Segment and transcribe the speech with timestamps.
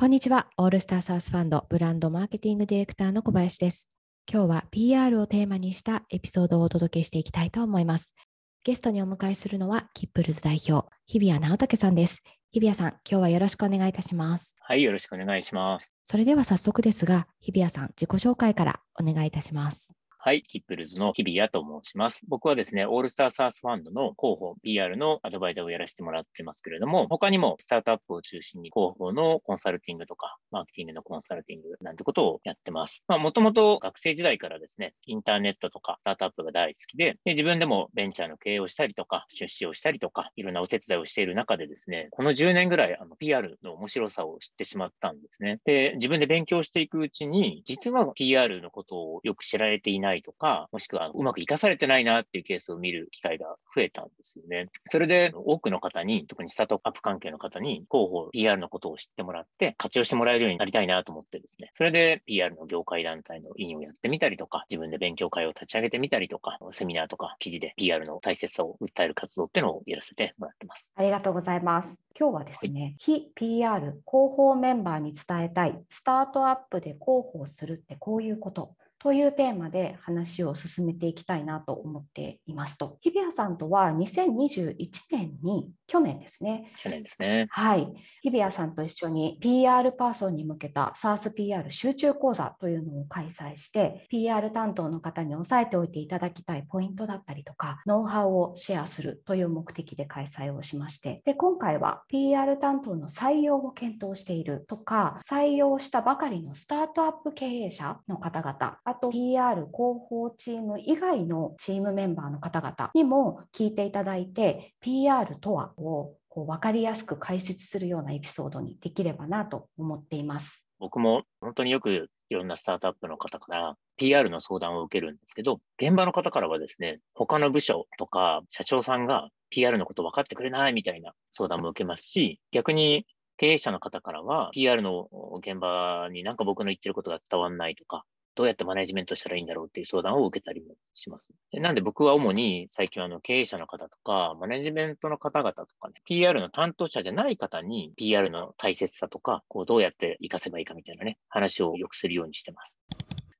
[0.00, 0.46] こんにちは。
[0.56, 3.88] ALL STAR SAAS FUND ブランドマーケティングディレクターの小林です。
[4.32, 8.14] 今日は PR をテーマにしたエピソードをお届けしていきたいと思います。
[8.62, 12.22] ゲストにお迎えするのは、 kipples 代表、日比谷尚武さんです。
[12.52, 14.54] 日比谷さん、今日はよろしくお願いいたします。
[14.60, 15.92] はい、よろしくお願いします。
[16.04, 19.90] それでは早速ですが、日比谷さん、自己紹介からお願いいたします。
[20.28, 22.26] はい、 kipples の日比谷と申します。
[22.28, 33.02] 僕はですね、 ALL STAR SAAS FUND の広報 PR のアドバイザーをやらせてもらってますけれども、他にもスタートアップを中心に広報のコンサルティングとか、マーケティングのコンサルティングなんてことをやってます。
[33.08, 45.58] まあ、もともと学生時代からですね、インターネットとかスタートアップが大好きでで、自分でもベンチャーの経営をしたりとか、出資をしたりとか、いろんなお手伝いをしている中でですね、この10年ぐらいあの PR の面白さを知ってしまったんですね。
[45.64, 54.68] で、自分で勉強していくうちに、実は PR のことをよく知られていないとか、もしくはうまく活かされてないなっていうケースを見る機会が増えたんですよね。
[54.88, 70.92] それで多くの方に、特にスタートアップ関係の方に広報、PR のことを知ってもらって、活用してもらえるようになりたいなと思ってですね、それで PR の業界団体の委員をやってみたりとか、自分で勉強会を立ち上げてみたりとか、セミナーとか記事で PR の大切さを訴える活動っていうのをやらせてもらってます。
[70.96, 72.00] ありがとうございます。
[72.18, 82.98] 今日はですね、はい、非 PR 広報メンバーに伝えたい、スタートアップで広報するってこういうことというテーマで話を進めていきたいなと思っていますと。
[83.00, 84.74] 日比谷さんとは2021
[85.12, 86.72] 年に去年ですね。
[86.82, 87.46] 去年ですね。
[87.50, 87.88] はい。
[88.22, 120.62] 日比谷さんと一緒に PR パーソンに向けた SARSPR 集中講座というのを開催して、PR 担当の方に押さえておいていただきたいポイントだったりとか、ノウハウをシェアするという目的で開催をしまして、で今回は PR 担当の採用を検討しているとか、採用したばかりのスタートアップ経営者の方々、あと PR 広報チーム以外のチームメンバーの方々にも聞いていただいて PR とはをこう分かりやすく解説するようなエピソードにできればなと思っています。
[120.78, 133.04] 僕も本当によくいろんなスタートアップの方から PR の相談を受けるんですけど、現場の方からはですね、他の部署とか社長さんが PR のこと分かってくれないみたいな相談も受けますし、逆に
[133.36, 135.08] 経営者の方からは PR の
[135.40, 138.04] 現場になんか僕の言ってることが伝わんないとか、
[138.38, 141.28] どうやってマネジメントしたらいいんだろうっていう相談を受けたりもします。
[141.52, 152.78] なんで僕は主に最近あの経営者の方とか、マネジメントの方々とかね、PR の担当者じゃない方に PR の大切さとか、こうどうやって活かせばいいかみたいなね、話をよくするようにしてます。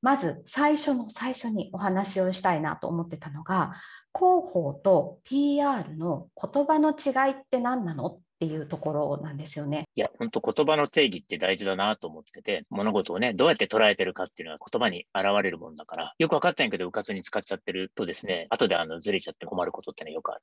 [0.02, 3.74] まず最初の最初にお話をしたいなと思ってたのが、
[4.12, 8.06] 広報と PR の言葉の違いって何なの？
[8.06, 9.88] っっていうところなんですよね。
[9.96, 20.42] いや、本当言葉の定義って大事だなと思ってて、物事をね、どうやって捉えてるかっていうのは言葉に現れるもんだから、よく分かったんやけど、うかつに使っちゃってるとですね、後であのずれちゃって困ることってのはよくある。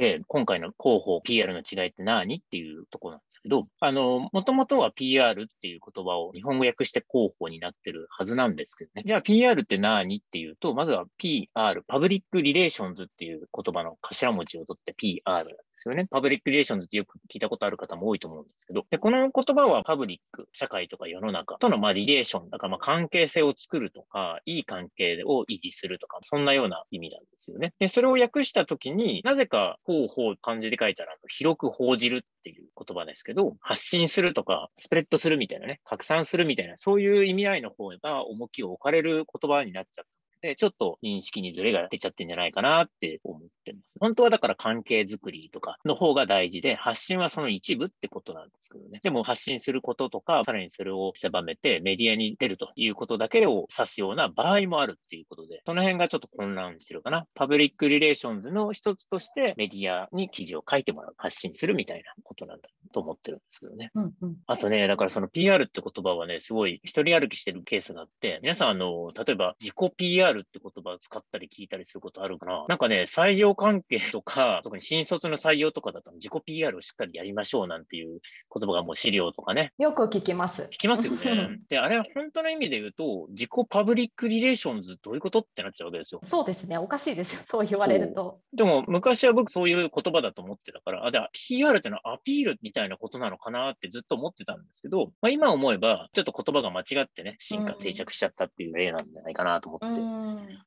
[0.00, 9.02] で、今回の広報、PR の違いって何っていうとこなんですけど、あの、もともとは PR っていう言葉を日本語訳して広報になってるはずなんですけどね。
[9.04, 16.06] じゃあ PR って何っていうと、まずは PR、 public relations っていう言葉の頭文字を取って PR なんですよね。
[16.10, 27.72] public relations ってよく聞いたことある方も多いと思うんですけど、でこの言葉は public、社会とか世の中とのまあ relation、だからまあ関係性を作るとか、いい関係を維持するとか、そんなような意味なんですよね。
[27.78, 40.19] で、それを訳したときに、なぜか広報漢字で書いたら、広く報じるっていう言葉ですけど、発信するとか、 spread するみたいなね、拡散するみたいな、そういう意味合いの方が重きを置かれる言葉になっちゃった。
[40.42, 43.96] で、ちょっと認識にズレが出ちゃってんじゃないかなって思ってます。
[44.00, 49.00] 本当はだから関係づくりとかの方が大事で、発信はその一部ってことなんですけどね。
[49.02, 57.26] でも発信することとか、さらにそれを狭めてメディアに出るということだけを指すような場合もあるっていうことで、その辺がちょっと混乱してるかな。
[57.34, 63.90] パブリックリレーションズの一つとしてメディアに記事を書いてもらう、発信するみたいなことなんだと思ってるんですけどね。
[63.94, 78.20] うんうん、あとね、だからその PR って言葉はね、すごい一人歩きしてるケースがあって、皆さんあの、例えば自己 PR って言葉を使ったり聞いたりすることあるかななんかね、採用関係とか、 特に新卒の採用とかだと自己 PR をしっかりやりましょうなんていう
[78.54, 79.72] 言葉がもう資料とかね。
[79.78, 80.62] よく聞きます。
[80.62, 81.60] 聞きますよね。
[81.68, 86.20] で、あれは本当の意味で言うと、自己パブリックリレーションズどういうことってなっちゃうわけですよ。
[86.24, 86.78] そうですね。
[86.78, 87.40] おかしいですよ。
[87.44, 88.40] そう言われると。
[88.52, 99.86] でも昔は僕そういう言葉だと思ってたから、あ、じゃあ PR ってのはアピールみたいなことなのかなってずっと思ってたんですけど、まあ、今思えばちょっと言葉が間違ってね、進化定着しちゃったっていう例なんじゃないかなと思って。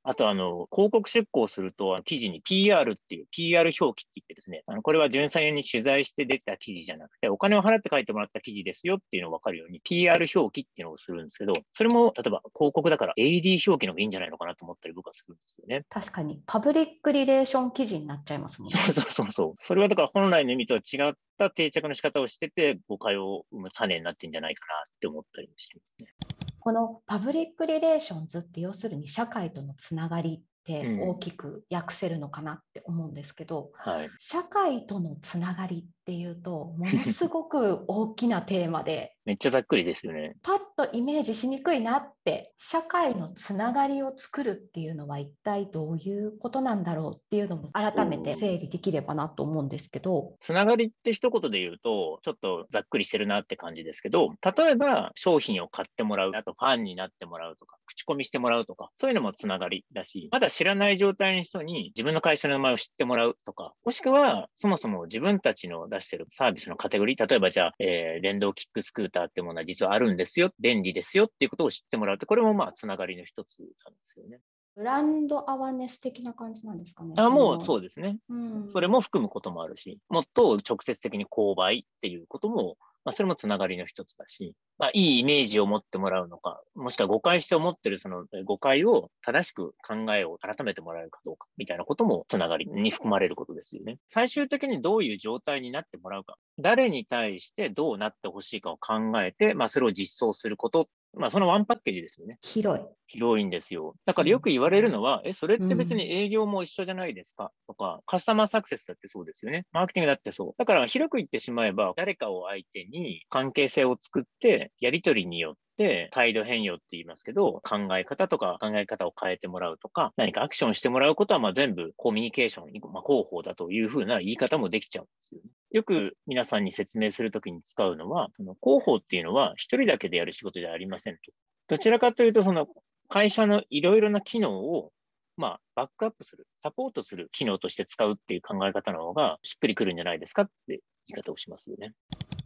[0.03, 15.85] あと、あの、広告出稿すると、記事に PR っていう PR 表記って言ってですね、あのこれは純さん用に取材して出た記事じゃなくて、お金を払って書いてもらった記事ですよっていうのが分かるように、PR 表記っていうのをするんですけど、それも、例えば広告だから AD 表記の方がいいんじゃないのかなと思ったり僕はするんですよね。
[15.89, 18.77] 確かに、パブリックリレーション記事になっちゃいますもんね。
[18.77, 19.53] そうそうそうそう。
[19.57, 26.32] それはだから本来の意味とは違った定着の仕方をしてて、誤解を生む種になってんじゃないかなって思ったりもしてますね。
[26.63, 40.35] このパブリックリレーションズって要するに社会とのつながりって大きく訳せるのかなって思うんですけど、うんはい、社会とのつながりっていうとものすごく大きなテーマでめっちゃざっくりですよね。
[40.43, 50.35] パッとイメージしにくいなって社会のつながりを作るっていうのは一体どういうことなんだろうっていうのも改めて整理できればなと思うんですけど。
[50.39, 73.71] つながりって一言で言うとちょっとざっくりしてるなって感じですけど例えば商品を買ってもらうあとファンになってもらうとか口コミしてもらうとかそういうのもつながりだしまだ知らない状態の人に自分の会社の名前を知ってもらうとかもしくはそもそも自分たちの出してるサービスのカテゴリー例えばじゃあ、えー、電動キックスクーターってものは実はあるんですよ、便利ですよっていうことを知ってもらうと、これもまあつながりの一つなんで
[74.05, 74.39] すよね。
[74.75, 77.13] ブランドアワネス的な感じなんですかね。
[77.17, 93.97] あもうそうですね、うん、それも含むこともあるし、もっと直接的に購買っていうこともまあ、それもつながりの一つだし、まあ、いいイメージを持ってもらうのか、もしくは誤解して思ってるその誤解を正しく考えを改めてもらえるかどうかみたいなこともつながりに含まれることですよね。
[94.07, 102.37] 最終的にどういう状態になってもらうか、誰に対してどうなってほしいかを考えて、まあ、それを実装することまあ、そのワンパッケージですよね。
[102.41, 102.85] 広い。
[103.07, 103.95] 広いんですよ。
[104.05, 109.65] だからよく言われるのは、え、それって別に営業も一緒じゃないですか、とか、カスタマーサクセスだってそうですよね。
[109.71, 110.53] マーケティングだってそう。
[110.57, 125.49] だから広く言ってしまえば、誰かを相手に関係性を作って、やり取りによって、態度変容って言いますけど、考え方とか考え方を変えてもらうとか、何かアクションしてもらうことはまあ全部コミュニケーション、まあ、広報だというふうな言い方もできちゃうんですよね。
[125.73, 131.19] よく皆さんに説明するときに使うのは、その広報っていうのは一人だけでやる仕事ではありませんと。
[131.67, 132.67] どちらかというと、その
[133.09, 134.91] 会社のいろいろな機能を、
[135.35, 141.93] まあ、バックアップする、サポートする機能として使うっていう考え方の方がしっくりくるんじゃないですかって言い方をしますよね。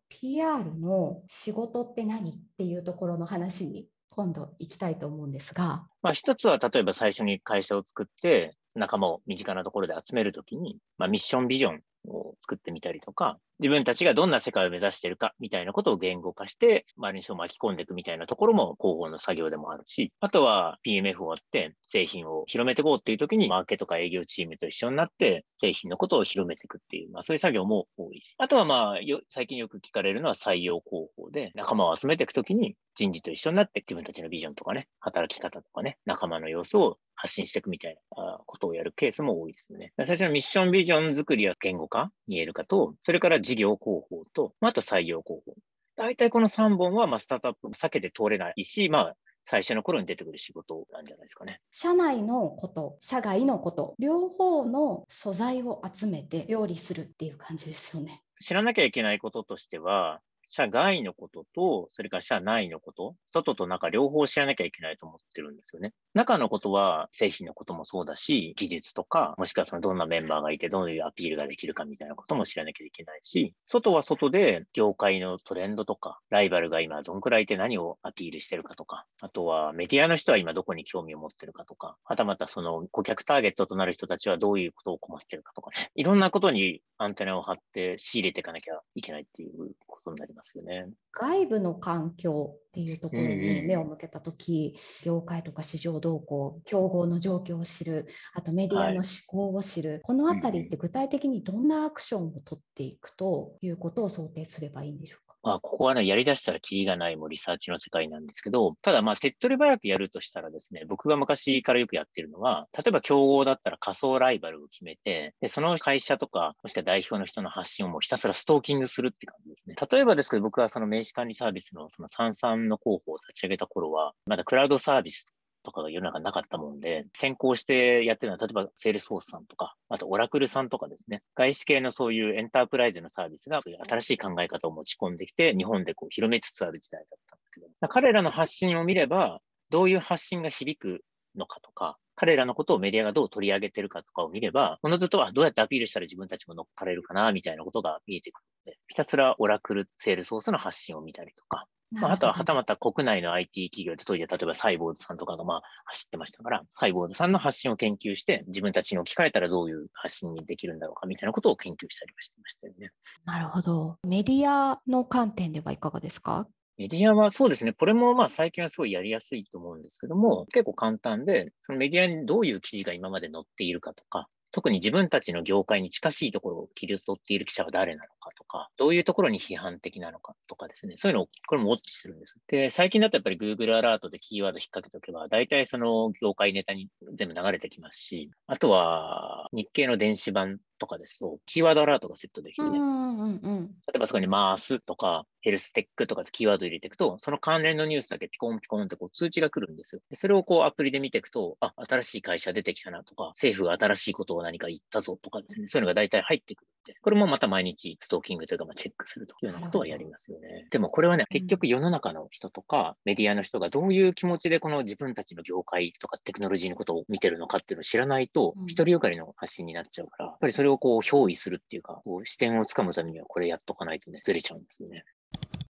[0.07, 5.85] PR の仕事って何っていうところの話に今度行きたいと思うんですが。
[6.01, 28.99] まあ、一つは例えば最初に会社を作って仲間を身近なところで集めるときに、まあ、ミッションビジョンを作ってみたりとか、自分たちがどんな世界を目指してるかみたいなことを言語化して、周りの人を巻き込んでいくみたいなところも広報の作業でもあるし、あとは PMF 終わって製品を広めていこうっていう時に、マーケとか営業チームと一緒になって、製品のことを広めていくっていう、まあそういう作業も多いし、あとはまあ
[29.29, 39.91] 最近よく聞かれるのは採用広報で、仲間を集めていくときに人事と一緒になって自分たちのビジョンとかね、働き方とかね、仲間の様子を発信していくみたいなことをやるケースも多いですよね。
[39.97, 45.55] 最初のミッションビジョン作りや言語化、見える化と、それから事業広報と、あと採用広報。
[45.95, 49.15] 大体この3本は、まあ、スタートアップ避けて通れないし、まあ、
[49.45, 51.61] 最初の頃に出てくる仕事なんじゃないですかね。
[51.71, 58.21] 社内のこと、社外のこと、両方の素材を集めて料理するっていう感じですよね。
[58.41, 65.93] 知らなきゃいけないこととしては、社外のことと、それから社内のこと、外と中両方知らなきゃいけないと思ってるんですよね。
[66.13, 90.89] 中のことは製品のこともそうだし、技術とか、もしくはそのどんなメンバーがいて、どういうアピールができるかみたいなことも知らなきゃいけないし、外は外で業界のトレンドとか、ライバルが今どんくらいいて何をアピールしてるかとか、あとはメディアの人は今どこに興味を持ってるかとか、はたまたその顧客ターゲットとなる人たちはどういうことを困ってるかとかね、いろんなことにアンテナを張って仕入れていかなきゃいけないっていうことになりますよね。
[91.11, 105.26] 外部の環境っていうところに目を向けた時、うんうん、業界とか市場動向競合の状況を知るあとメディアの思考を知る、はい、この辺りって具体的にどんなアクションを取っていくということを想定すればいいんでしょうか？
[105.47, 119.75] まあ、ここはね、やり出したらキリがないもリサーチの世界なんですけど、ただまあ、手っ取り早くやるとしたらですね、僕が昔からよくやってるのは、例えば競合だったら仮想ライバルを決めて、で、その会社とか、もしくは代表の人の発信をもうひたすらストーキングするって感じですね。
[119.89, 125.36] 例えばですけど、僕はその名刺管理サービスのその三々の候補を立ち上げた頃は、まだクラウドサービスと
[125.71, 141.01] かが世の中なかったもんで、先行してやってるのは、例えばセールスフォースさんとか、あとオラクルさんとかですね、外資系のそういうエンタープライズのサービスが、そういう新しい考え方を持ち込んできて、日本でこう広めつつある時代だったんだけど、彼らの発信を見れば、どういう発信が響く
[141.35, 162.91] のかとか、彼らのことをメディアがどう取り上げてるかとかを見れば、このずっとはどうやってアピールしたら自分たちも乗っかれるかな、みたいなことが見えてくるので、ひたすらオラクルセールスフォースの発信を見たりとか、まあ、あとははたまた国内の IT 企業で、例えばサイボウズさんとかがまあ走ってましたから、サイボウズさんの発信を研究して、自分たちに置き換えたらどういう発信にできるんだろうかみたいなことを研究したりはしてましたよね。
[163.25, 163.97] なるほど。
[164.03, 166.47] メディアの観点ではいかがですか？
[166.77, 174.27] メディアはそうですね、これもまあ最近はすごいやりやすいと思うんですけども、結構簡単で、そのメディアにどういう記事が今まで載っているかとか、
[174.57, 182.39] 特に自分たちの業界に近しいところを切り取っている記者は誰なのかとか、どういうところに批判的なのかとかですね、そういうのを、これもウォッチするんです。
[182.47, 192.79] で、最近だとやっぱり Google アラートでキーワード引っ掛けておけば、大体その業界ネタに全部流れてきますし、あとは日経の電子版とかですと、キーワードアラートがセットできるね、
[193.17, 200.01] 例えばそこに回すとか、ヘルステックとかってキーワード入れていくと、その関連のニュースだけピコンピコンってこう通知が来るんですよ。
[200.09, 210.67] でそれをこうアプリで見ていくと、あ、新しい会社出てきたなとか、政府が新しいことを何か言ったぞとかですね、そういうのが大体入ってくるんで、これもまた毎日ストーキングというか、まあ、チェックするというようなことはやりますよね。
[210.69, 225.03] でもこれはね、結局世の中の人とかメディアの人がどういう気持ちでこの自分たちの業界とかテクノロジーのことを見てるのかっていうのを知らないと、独りよがりの発信になっちゃうから、やっぱりそれをこう憑依するっていうか、こう視点をつかむためにはこれやっとかないとね、ずれちゃうんですよね。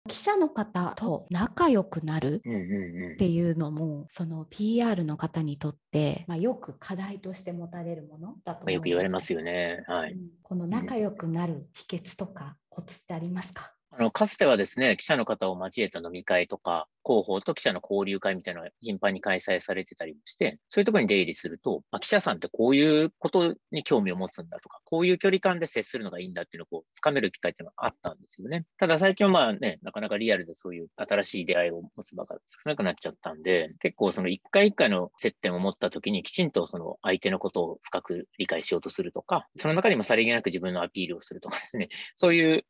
[0.07, 2.43] 記者の方と仲良くなる
[3.15, 9.83] っていうのも、その PR の方にとって、まあ、よく課題として持たれるものだとよく言われますよね。
[9.87, 13.74] はい、うん、この仲良くなる秘訣とかコツってありますか？
[13.97, 28.65] あのかつてはですね、記者の方を交えた飲み会とか、広報と記者の交流会みたいなのが頻繁に開催されてたりもして、そういうところに出入りすると、まあ、記者さんってこういうことに興味を持つんだとか、こういう距離感で接するのがいいんだっていうのをこう掴める機会っていうのがあったんですよね。
[28.79, 42.65] ただ最近はまあね、なかなかリアルでそういう新しい出会いを持つ場が少なくなっちゃったんで、結構その一回一回の接点を持った時にきちんとその相手のことを深く理解しようとするとか、その中にもさりげなく自分のアピールをするとかですね、そういう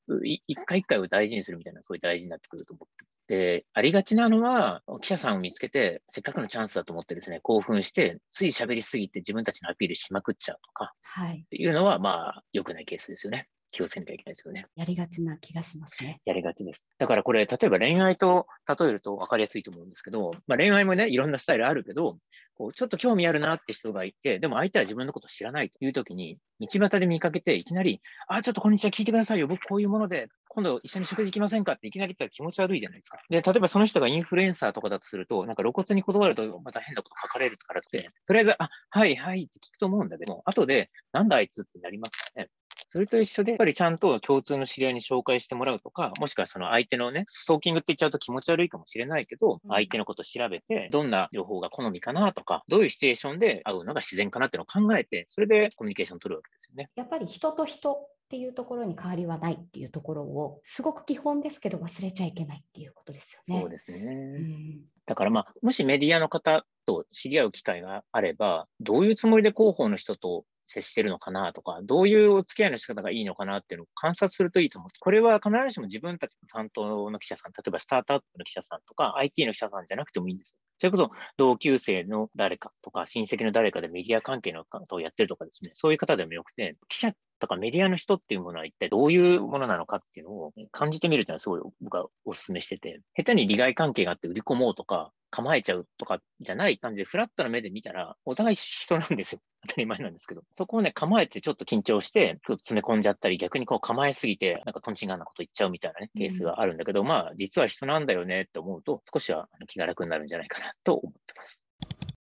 [0.45, 11.43] 一回一回を大事にするみたいな、そういう大事になってくると思ってで、ありがちなのは、記者さんを見つけて、せっかくのチャンスだと思ってですね、興奮して、つい喋りすぎて自分たちのアピールしまくっちゃうとか、はい。
[11.45, 13.47] っていうのは、まあ、良くないケースですよね。
[13.75, 14.67] 気をつけなきゃいけないですよね。
[14.77, 16.21] やりがちな気がしますね。
[16.23, 16.87] やりがちです。
[16.97, 22.17] だからこれ、例えば恋愛と例えると分かりやすいと思うんですけど、まあ、恋愛もね、いろんなスタイルあるけど、
[22.57, 29.47] こうちょっと興味あるなって人がいて、でも相手は自分のことを知らないという時に、道端で見かけて、いきなり、あ、ちょっとこんにちは、聞いてくださいよ。
[29.47, 33.19] 僕こういうもので、今度一緒に食事行きませんかっていきなり言ったら気持ち悪いじゃないですか。
[33.29, 42.49] で、例えばその人がインフルエンサーとかだとすると、なんか露骨に断るとまた変なこと書かれるからって、とりあえず、あ、はいはいって聞くと思うんだけど、後で、なんだあいつってなりますからね。
[42.89, 56.89] それと一緒で、やっぱりちゃんと共通の知り合いに紹介してもらうとか、もしくはその相手のね、ストーキングって言っちゃうと気持ち悪いかもしれないけど、相手のことを調べて、どんな情報が好みかなとか、どういうシチュエーションで会うのが自然かなっていうのを考えて、それでコミュニケーションを取るわけですよね。
[56.95, 57.93] やっぱり人と人
[58.25, 63.61] っていうところに変わりはないっていうところを、すごく基本ですけど忘れちゃいけないっていうことですよね。
[63.61, 63.99] そうですね。
[63.99, 74.89] うん、だからまあ、もしメディアの方と知り合う機会があれば、どういうつもりで広報の人と接してるのかなとか、どういうお付き合いの仕方がいいのかなっていうのを観察するといいと思う。
[74.99, 80.59] これは必ずしも自分たちの担当の記者さん、例えばスタートアップの記者さんとか、IT の記者さんじゃなくてもいいんですよ。
[80.77, 99.41] それこそ同級生の誰かとか、親戚の誰かでメディア関係の方をやってるとかですね、そういう方でもよくて、記者とかメディアの人っていうものは一体どういうものなのかっていうのを感じてみるというのはすごい僕はお勧めしてて、下手に利害関係があって売り込もうとか、構えちゃうとかじゃない感じで、フラットな目で見たら、お互い人なんですよ。
[99.67, 100.43] 当たり前なんですけど。
[100.53, 111.64] そこをね、構えてちょっと緊張して、詰め込んじゃったり、逆にこう構えすぎて、なんかトンチンガンなこと言っちゃうみたいなね、ケースがあるんだけど、うん、まあ、実は人なんだよねって思うと、少しは気が楽になるんじゃないかなと思ってます。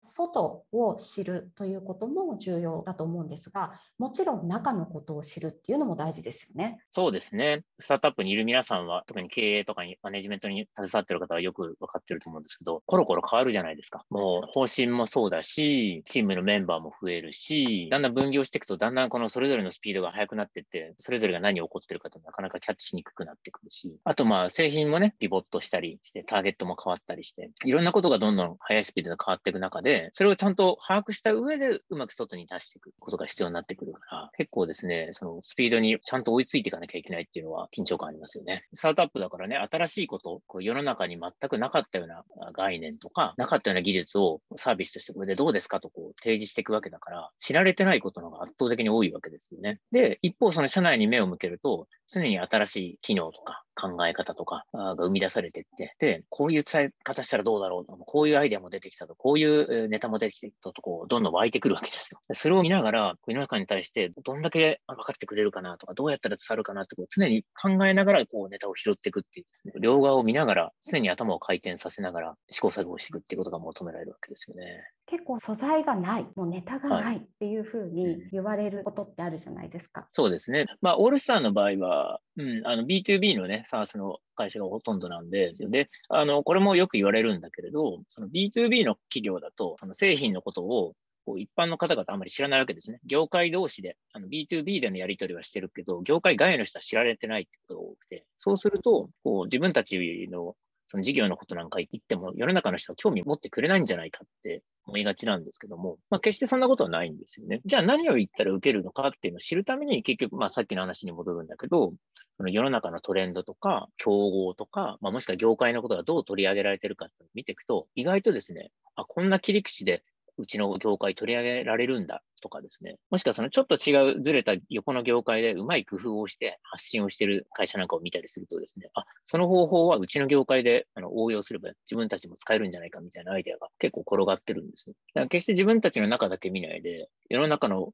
[0.06, 6.78] 外を知るということも重要だと思うんですが、もちろん中のことを知るっていうのも大事ですよね。
[6.92, 7.62] そうですね。
[7.78, 14.04] スタートアップにいる皆さんは、特に経営とかにマネジメントに携わってる方はよく分かってると思うんですけど、コロコロ変わるじゃないですか。
[14.10, 38.66] もう方針もそうだし、チームのメンバーも増えるし、だんだん分業していくと、だんだんこのそれぞれのスピードが速くなっていって、それぞれが何起こってるかとなかなかキャッチしにくくなってくるし、あとまあ製品もね、ピボットしたりして、ターゲットも変わったりして、いろんなことがどんどん速いスピードで変わっていく中で、それをちゃんと把握した上でうまく外に出していくことが必要になってくるから、結構ですね、そのスピードにちゃんと追いついていかなきゃいけないっていうのは緊張感ありますよね。
[38.72, 49.80] スタートアップだからね、新しいこと、こう世の中に全くなかったような概念とか、なかったような技術をサービスとしてこれでどうですかとこう提示していくわけだから、知られてないことの方が圧倒的に多いわけですよね。
[49.92, 62.20] で、一方その社内に目を向けると、常に新しい機能とか考え方とかが生み出されていって、で、こういう伝え方したらどうだろうこういうアイデアも出てきたと、こういうネタも出てきたと、こう、どんどん湧いてくるわけですよ。
[62.32, 74.88] それを見ながら、世の中に対してどんだけ分かってくれるかなとか、どうやったら伝わるかなってこう常に考えながらこうネタを拾っていくっていうですね、両側を見ながら、常に頭を回転させながら試行錯誤していくっていうことが求められるわけですよね。
[75.06, 80.00] 結構素材がない、もうネタがないっていうふうに言われることってあるじゃないですか。
[80.00, 80.66] はいそうですね。
[80.80, 81.95] まあ、オールスターの場合は、
[82.36, 90.94] うん、あの B2B のね、s a ス s の会社がほとんどなんで、で、あの、これもよく言われるんだけれど、その B2B の企業だと、その製品のことを
[91.26, 93.00] こう一般の方々あまり知らないわけですね。
[93.04, 99.98] 業界同士で、あの B2B でのやり取りはしてるけど、業界外の人は知られてないってことが多くて、そうすると、こう自分たち
[100.30, 100.54] の
[100.88, 107.60] その事業のことなんか言っても、世の中の人は興味持ってくれないんじゃないかって思いがちなんですけども、まあ、決してそんなことはないんですよね。
[107.64, 111.92] じゃあ何を言ったら受けるのかっていうのを知るために、結局、まあ、さっきの話に戻るんだけど、
[112.36, 120.04] その世の中のトレンドとか、競合とか、まあ、もしくは業界のことがどう取り上げられてるかって見ていくと、意外とですね、あ、こんな切り口で
[120.38, 134.94] うちの業界取り上げられるんだとかですね、もしくはそのちょっと違うずれた横の業界でうまい工夫をして発信をしてる会社なんかを見たりするとですね、あ、その方法はうちの業界であの応用すれば自分たちも使えるんじゃないかみたいなアイデアが結構転がってるんですね。
[135.14, 137.92] だから決して自分たちの中だけ見ないで、世の中の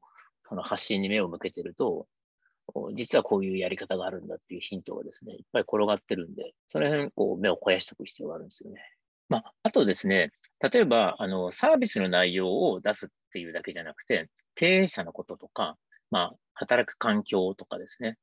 [0.48, 2.06] その発信に目を向けてると、
[2.94, 8.80] 実はこういうやり方があるんだっていうヒントがですね、いっぱい転がってるんで、その辺こう目を肥やしておく必要があるんですよね。
[9.32, 15.78] まあ、あとですね、例えば、あの、サービスの内容を出すっていうだけじゃなくて、経営者のこととか、
[16.10, 18.18] まあ、働く環境とかですね、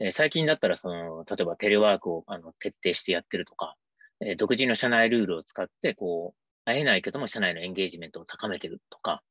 [0.00, 3.74] えー、最近だったら、その、例えばテレワークをあの徹底してやってるとか、
[4.20, 9.22] えー、独自の社内ルールを使って、こう、会えないけども、社内のエンゲージメントを高めてるとか、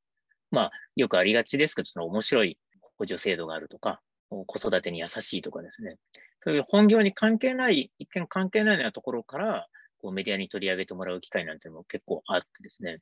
[0.52, 2.60] まあ、よくありがちですけど、その面白い
[3.00, 5.98] 補助制度があるとか、子育てに優しいとかですね、
[6.44, 9.68] そういう本業に関係ない、一見関係ないようなところから、
[10.04, 13.00] こうメディアに取り上げてもらう機会なんてのも結構あってですね、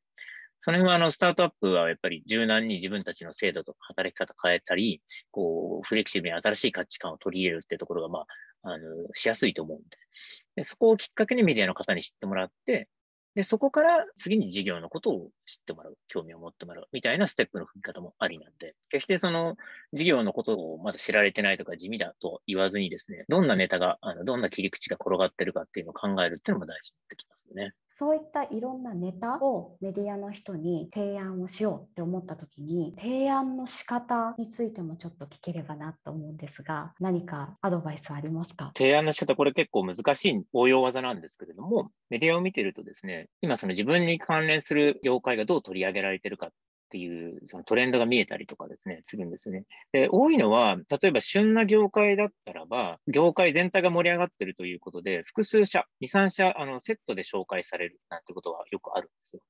[0.62, 8.20] その辺はあのスタートアップはやっぱり柔軟に自分たちの制度とか働き方変えたり、こうフレキシブルに新しい価値観を取り入れるってところが、ま
[8.64, 9.86] あ、あのしやすいと思うんで。
[10.58, 12.88] で、そこをきっかけにメディアの方に知ってもらって、
[13.34, 19.56] で、そこから次に事業のことを知ってもらう、興味を持ってもらうみたいなステップの踏み方もありなんで、決してその
[19.94, 27.74] 事業のことをまだ知られてないとか地味だと言わずにですね、どんなネタが、あのどんな切り口が転がってるかっていうのを考えるっていうのも大事になってきますよね。
[27.90, 38.72] そういったいろんなネタをメディアの人に提案をしようって思った時に、提案の仕方についてもちょっと聞ければなと思うんですが、何かアドバイスありますか？
[38.78, 46.52] 提案の仕方、これ結構難しい応用技なんですけれども、メディアを見てるとですね、今その自分に関連する業界ががどう取り上げられてるかっ
[46.92, 49.64] ていうそのトレンドが見えたりとかですね、するんですよね。
[49.94, 59.42] で、多いのは、例えば旬な業界だったらば、業界全体が盛り上がってるということで、複数社、2、3社、あの、セットで紹介されるなんてことはよくあるんですよ。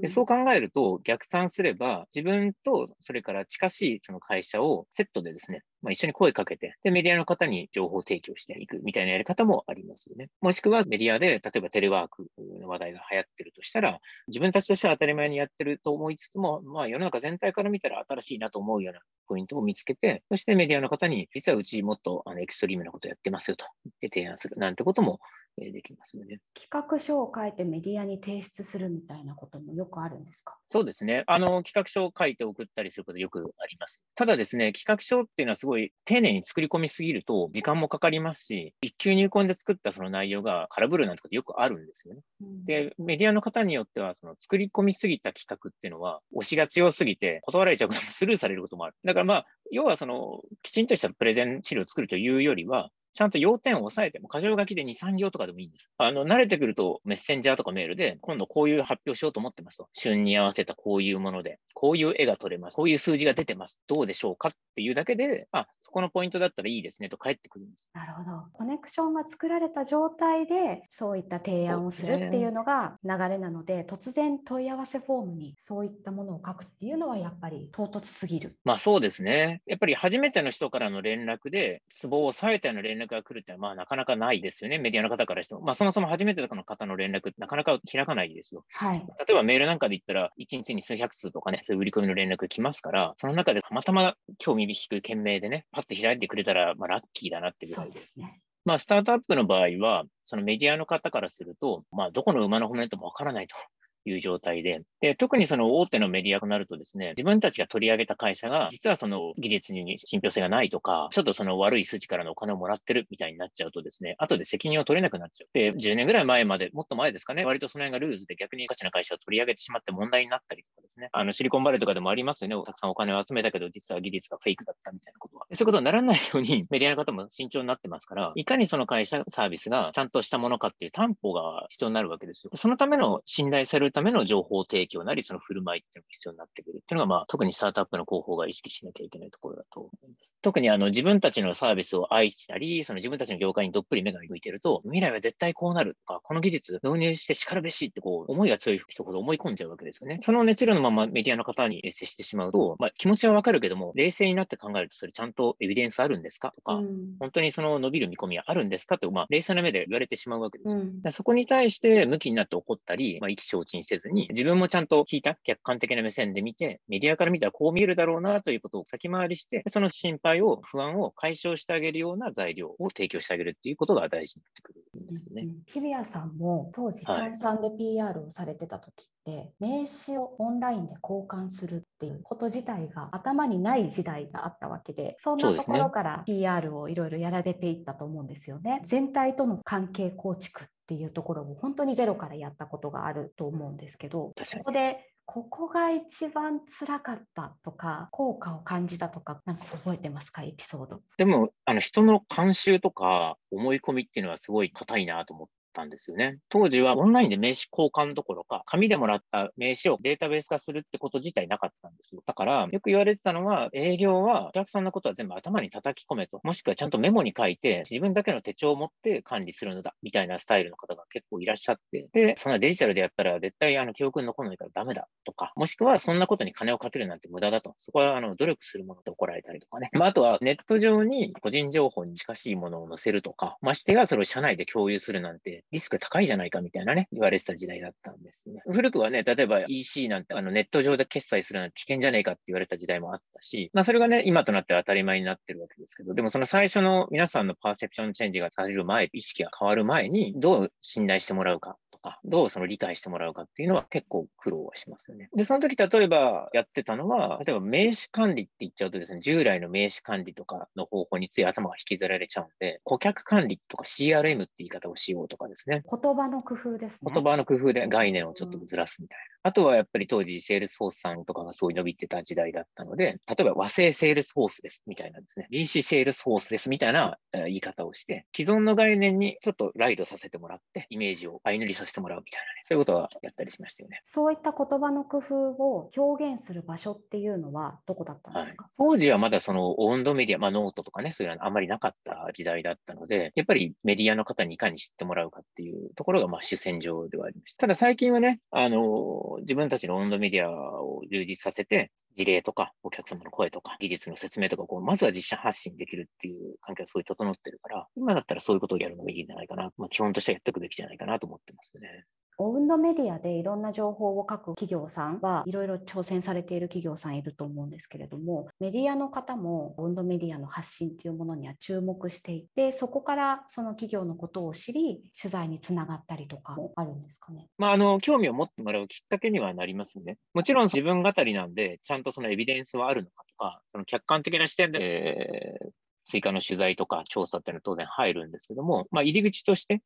[0.00, 10.28] でそう考えると、逆算すれば、自分とそれから近しいその会社をセットでですね、まあ、一緒に声かけて、で、メディアの方に情報提供していくみたいなやり方もありますよね。
[10.40, 12.26] もしくはメディアで、例えばテレワーク
[12.60, 25.20] の話題が流行ってるとしたら、自分たちとしては当たり前にやってると思いつつも、まあ、世の中全体から見たら新しいなと思うようなポイントを見つけて、そしてメディアの方に、実はうちもっとあのエクストリームなことやってますよと言って提案するなんてことも
[25.58, 26.40] できますよね。
[26.54, 30.56] 企画書を書いてメディアに提出するみたいなこともよくあるんですか？
[30.68, 31.24] そうですね。
[31.26, 34.00] あの、企画書を書いて送ったりすることよくあります。
[34.14, 42.22] ただですね、企画書っていうのはすごい丁寧に作り込みすぎると時間もかかりますし、一級入魂で作ったその内容が空振るなんてことよくあるんですよね。
[42.40, 48.96] うん、で、メディアの方によっては、その作り込みすぎた企画っていうのは、推しが強すぎて断られちゃうこともスルーされることもある。
[49.04, 55.90] だからまあ、要はその、きちんとしたプレゼン資料を作るというよりは、ちゃんと要点を押さえても、箇条書きで2、3行とかでもいいんです。
[55.98, 59.88] あの、慣れてくると、メッセンジャーとかメールで、今度こういう発表しようと思ってますと。
[59.92, 62.76] 旬に合わせたこういうもので、こういう絵が撮れます。
[62.76, 63.82] こういう数字が出てます。
[63.88, 67.86] どうでしょうかっていうだけで、あ、そこのポイントだったらいいですねと返ってくるんです。
[67.94, 68.30] なるほど。
[68.52, 78.56] コネクションが作られた状態で、そういった提案をするっていうのが流れなので、で突然問い合わせフォームにそういったものを書くっていうのはやっぱり唐突すぎる。
[78.64, 79.62] まあそうですね。
[79.66, 85.60] やっぱり初めての人からの連絡で、ツボを押さえたような連絡が来るってのは、まあなかなかないですよね、メディアの方からしても。
[85.60, 88.64] まあ、そもそも初めての方の連絡、なかなか開かないですよ。
[88.72, 98.12] はい、例えばメールなんかで言ったら、1日に数百通とかね、そういう売り込みの連絡来ますから、その中でたまたま興味引く件名でね、パッと開いてくれたら、まあ、ラッキーだなってぐらいです。
[98.16, 103.56] ねまあ、スタートアップの場合は、そのメディアの方からすると、まあ、どこの馬の骨ともわからないと
[104.04, 115.48] いう状態で、で、特にその大手のメディアとなるとですね、自分たちが取り上げた会社が、実はその技術に信憑性がないとか、ちょっとその悪い数値からのお金をもらってるみたいになっちゃうとですね、後で責任を取れなくなっちゃう。
[115.52, 125.46] で、10年ぐらい前まで、もっと前ですかね、割とその辺がルーズで逆におかしな会社を取り上げてしまって問題になったりとかですね、あのシリコンバレーとかでもありますよね、たくさんお金を集めたけど、実は技術がフェイクだったみたいなことは。
[125.52, 132.50] そういうことにならないように、 メディアの方も慎重になってますから、いかにその会社サービスがちゃんとしたものかっていう担保が必要になるわけですよ。
[132.54, 140.34] そのための信頼されるための情報提供なり、その振る舞いっていうのが必要になってくるっていうのが、まあ、特にスタートアップの広報が意識しなきゃいけないところだと思います。
[140.42, 150.18] 特にあの自分たちのサービスを愛したり、その自分たちの業界にどっぷり目が向いてると、未来は絶対こうなるとか、この技術導入して叱るべしってこう、思いが強い人ほど思い込んじゃうわけですよね。
[150.20, 160.80] その熱量のままメディアの方に接してしまうと、まあ、気持ちはわかるけども、冷静になって考えると、それちゃんとエビデンスあるんですかとか、うん、本当にその伸びる見込みはあるんですかと、まあ、冷静な目で言われてしまうわけですよ。
[160.80, 175.48] うん、そこに対して向きになって怒ったり、まあ、意気消沈せずに、自分もちゃんと聞いた客観的な目線で見て、メディアから見たらこう見えるだろうなということを先回りして、その心配を、不安を解消してあげるような材料を提供してあげるっていうことが大事になってくるんですよね。
[175.66, 188.82] 日比谷さんも当時、三々で PR をされてた時って、はい、名刺をオンラインで交換するっていうこと自体が頭にない時代があったわけで、そんなところから PR をいろいろやられていったと思うんですよね。
[188.86, 201.00] 全体との関係構築っていうところを本当にゼロからやったことがあると思うんですけど、そこでここが一番辛かったとか、効果を感じたとか、なんか覚えてますか、エピソード。
[201.16, 206.38] でも、あの人の慣習とか思い込みっていうのはすごい硬いなと思ったんですよね。
[206.48, 212.22] 当時はオンラインで名刺交換どころか、紙でもらった名刺をデータベース化するってこと自体なかったんですよ。
[212.26, 229.90] だから、よく言われてたのは、営業はお客さんのことは全部頭に叩き込めと、もしくはちゃんとメモに書いて、自分だけの手帳を持って管理するのだ、みたいなスタイルの方が結構いらっしゃって、で、そんなデジタルでやったら絶対あの記憶に残らないからダメだとか、もしくはそんなことに金をかけるなんて無駄だと、そこはあの努力するものと怒られたりとかね。
[229.92, 238.62] まあ、あとはネット上に個人情報に近しいものを載せるとか、ましてやそれを社内で共有するなんてリスク高いじゃないかみたいなね、言われてた時代だったんですね。
[238.70, 255.30] 古くはね、例えば EC なんてあのネット上で決済するのは危険じゃねえかって言われた時代もあったし、まあそれがね、今となっては当たり前になってるわけですけど、でもその最初の皆さんのパーセプションチェンジがされる前、意識が変わる前に、どう信頼してもらうかか、どうその理解してもらうかっていうのは結構苦労はしますよね。
[255.34, 265.82] で、その時例えばやってたのは、例えば名刺管理って言っちゃうとですね、従来の名刺管理とかの方法につい頭が引きずられちゃうんで、顧客管理とか CRM って言い方をしようとかですね。
[265.88, 267.10] 言葉の工夫ですね。
[267.12, 269.31] 言葉の工夫で概念をちょっとずらすみたいな。
[269.44, 284.00] あとはやっぱり当時、セールスフォースさんとかがすごい伸びてた時代だったので、例えば和製セールスフォースですみたいなですね、BC セールスフォースですみたいな言い方をして、既存の概念にちょっとライドさせてもらって、イメージを相乗りさせてもらうみたいなね、そういうことはやったりしましたよね。
[284.04, 297.62] そういった言葉の工夫を表現する場所っていうのはどこだったんですか、はい、当時はまだそのオウンドメディア、まあ、ノートとかね、そういうのはあまりなかった時代だったので、やっぱりメディアの方にいかに知ってもらうかっていうところがまあ主戦場ではありました。
[297.62, 309.72] ただ最近はね、あの、自分たちのオウンドメディアを充実させて、事例とか、お客様の声とか、技術の説明とか、こう、まずは自社発信できるっていう環境がすごい整ってるから、今だったらそういうことをやるのがいいんじゃないかな。
[309.76, 312.04] まあ、基本としてはやっておくべきじゃないかなと思ってますね。
[312.44, 327.46] オウンドメディアでいろんな情報を書く企業さんはいろいろ挑戦されている企業さんいると思うんですけれどもメディアの方もオウンドメディアの発信というものには注目していてそこからその企業のことを知り取材につながったりとかあるんですかね？
[327.58, 330.16] まあ、あの興味を持ってもらうきっかけにはなりますね。
[330.34, 335.70] もちろん自分語りなんでちゃんとそのエビデンスはあるのかとかその客観的な視点で、えー
[336.04, 339.80] 追加の取材とか調査っていうのは当然入るんですけども、まあ、入り口として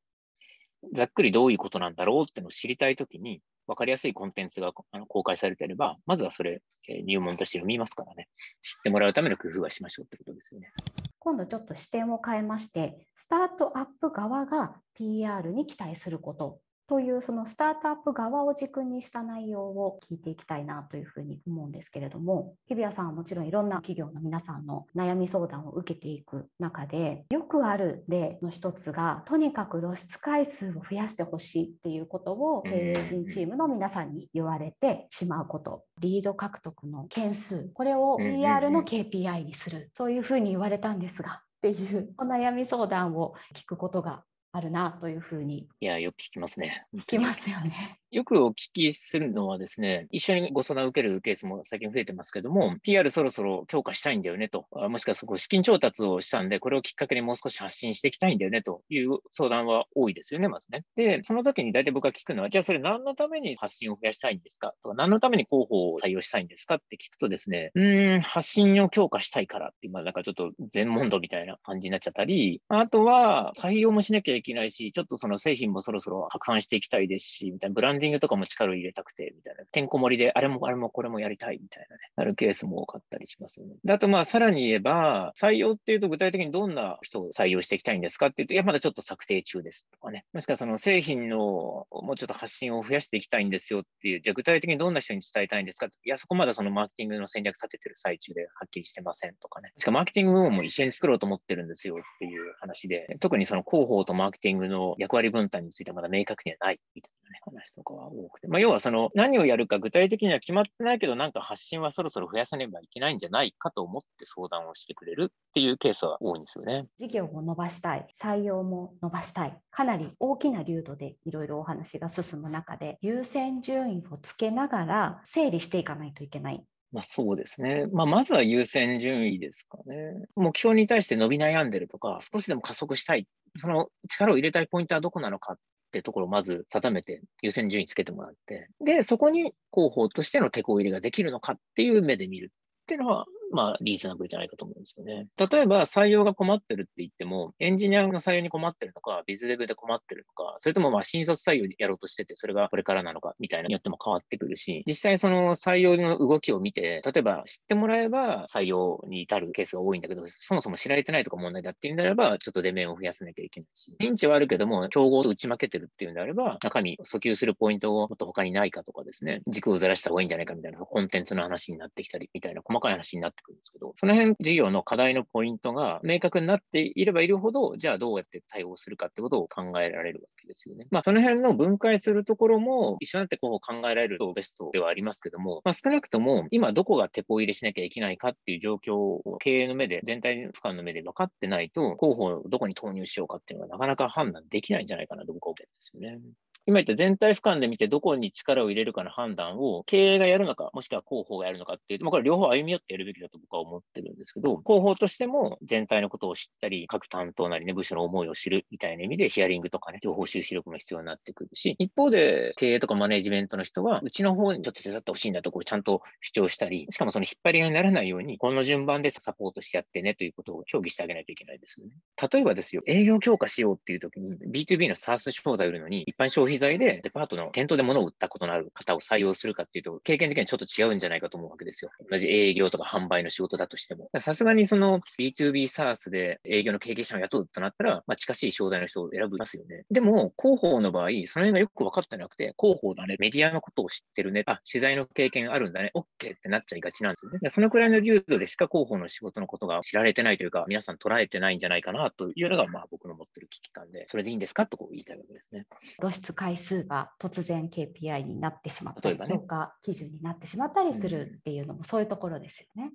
[0.92, 6.62] ざっくりどういうことなんだろうってのを知りたいときに、わかりやすいコンテンツが公開されていれば、まずはそれ、
[7.04, 8.28] 入門として読みますからね。
[8.62, 10.72] 知ってもらうための工夫はしましょうってことですよね。
[11.18, 35.84] 今度ちょっと視点を変えまして、スタートアップ側が PR に期待することというそのスタートアップ側を軸にした内容を聞いていきたいなというふうに思うんですけれども日比谷さんはもちろんいろんな企業の皆さんの悩み相談を受けていく中でよくある例の一つがとにかく露出回数を増やしてほしいっていうことを経営陣チームの皆さんに言われてしまうこと。
[36.00, 37.68] リード獲得の件数。
[37.74, 39.90] これを PR の KPI にする。
[39.94, 44.22] そういうふうに言われたんですがっていうお悩み相談を聞くことが
[44.56, 45.68] あるなというふうに。
[45.80, 46.86] いや、よく聞きますね。
[46.96, 47.98] 聞きますよね。
[48.10, 60.84] よくお聞きするのはですね、一緒にご相談を受けるケースも最近増えてますけども、PR そろそろ強化したいんだよねと、もしくはそこ資金調達をしたんで、これをきっかけにもう少し発信していきたいんだよねという相談は多いですよね、まずね。
[60.96, 79.64] で、その時に大体僕が聞くのは、じゃあそれ何のために発信を増やしたいんですかとか、何のために広報を採用したいんですかって聞くとですね、うん、発信を強化したいからって今、なんかちょっと全問答みたいな感じになっちゃったり、あとは採用もしなきゃいけないけないし、ちょっとその製品もそろそろ拡販していきたいですし、みたいなブランディングとかも力を入れたくて、みたいな。
[79.64, 83.74] てんこ盛りで、あれもあれもこれもやりたいみたいなね、なるケースも多かったりしますよね。
[83.84, 90.24] であと、まあ、さらに言えば、採用っていうと具体的にどんな人を採用していきたいんですかっていうと、いや、まだちょっと策定中ですとかね。
[90.32, 99.72] もしくはその製品のもうちょっと発信を増やしていきたいんですよっていう、じゃあ具体的にどんな人に伝えたいんですかって、いや、そこまだそのマーケティングの戦略立ててる最中ではっきりしてませんとかね。
[99.78, 108.48] しかもマーケティング部門も一緒に作ろうと思ってるんですよっていう話で、特にその広報とマーマーケティングの役割分担についてまだ明確にはないみたいなね、話とかは多くて。
[108.48, 116.86] まあ、要はその何をやるか具体的には決まってないけど、なんか発信はそろそろ増やさねばいけないんじゃないかと思って相談をしてくれるっていうケースは多いんですよね。
[116.98, 126.64] 事業を伸ばしたい、採用も伸ばしたい、かなり大きな流度でいろいろお話が進む中で、優先順位をつけながら整理していかないといけない
[126.96, 127.84] まあ、そうですね。
[127.92, 130.14] まあ、まずは優先順位ですかね。
[130.34, 133.28] 目標に対して伸び悩んでるとか、少しでも加速したい、
[133.58, 135.56] その力を入れたいポイントはどこなのかっ
[135.92, 145.28] てところをまず定めて優先順位つけてもらって、で、そこに広報としての手こ入れができるのかっていう目で見るっていうのは、まあ、リーズナブルじゃないかと思うんですよね。
[145.36, 180.86] 例えば、採用が困ってるって言っても、エンジニアの採用に困ってるのか、ビズデブで困ってるのか、それともまあ、新卒採用やろうとしてて、それがこれからなのか、みたいなによっても変わってくるし、実際その採用の動きを見て、例えば知ってもらえば採用に至るケースが多いんだけど、そもそも知られてないとか問題だっていうんであれば、ちょっと出面を増やさなきゃいけないし、認知はあるけども、競合と打ち負けてるっていうんであれば、中身、訴求するポイントをもっと他にないかとかですね、軸をずらした方がいいんじゃないかみたいな、コンテンツの話になってきたり、みたいな細かい話になってくるんですけど、その辺事業の課題のポイントが明確になっていればいるほど、じゃあどうやって対応するかってことを考えられるわけですよね。
[180.90, 196.20] まあ、その辺の分解するところも一緒になってこう考えられるとベストではありますけども、まあ、少なくとも今どこが手こ入れしなきゃいけないかっていう状況を経営の目で、全体の俯瞰の目で分かってないと、候補をどこに投入しようかっていうのがなかなか判断できないんじゃないかなと僕は思ってるんですよね。
[196.66, 221.92] 今言った全体俯瞰で見てどこに力を入れるかの判断を経営がやるのか、もしくは広報がやるのかっていうと、まあ、これ両方歩み寄ってやるべきだと僕は思ってるんですけど、広報としても全体のことを知ったり、各担当なりね、部署の思いを知るみたいな意味でヒアリングとかね、情報収集力も必要になってくるし、一方で経営とかマネジメントの人は、うちの方にちょっと手伝ってほしいんだところちゃんと主張したり、しかもその引っ張り合いにならないように、この順番でサポートしてやってねということを協議してあげないといけないですよね。
[222.32, 231.90] 例えばですよ、営業強化しようっていう時に B2B の SARS 商材を売るのに、一般消費財でデパートの店頭で物を売ったことのある方を採用するかっていうと、経験的にはちょっと違うんじゃないかと思うわけですよ。
[232.10, 234.10] 同じ営業とか販売の仕事だとしても。
[234.20, 239.84] さすがにその B2B サースで営業の経験者を雇うとなったら、まあ、近しい商材の人を選びますよね。
[239.90, 246.04] でも、広報の場合、その辺がよく分かってなくて、広報だね、メディアのことを知ってるね、あ、取材の経験あるんだね、OK
[246.36, 247.50] ってなっちゃいがちなんですよね。
[247.50, 255.66] そのくらいの流度でしか広報の仕事のことが知られてないというか、皆さん捉えてないんじゃないかなというのが、まあ僕の持ってる危機感で、それでいいんですかとこう言いたいわけですね。
[256.00, 262.92] 露出回数が突然 KPI になってしまったり、ね、評価基準になってしまったりするっていうのもそういうところですよね。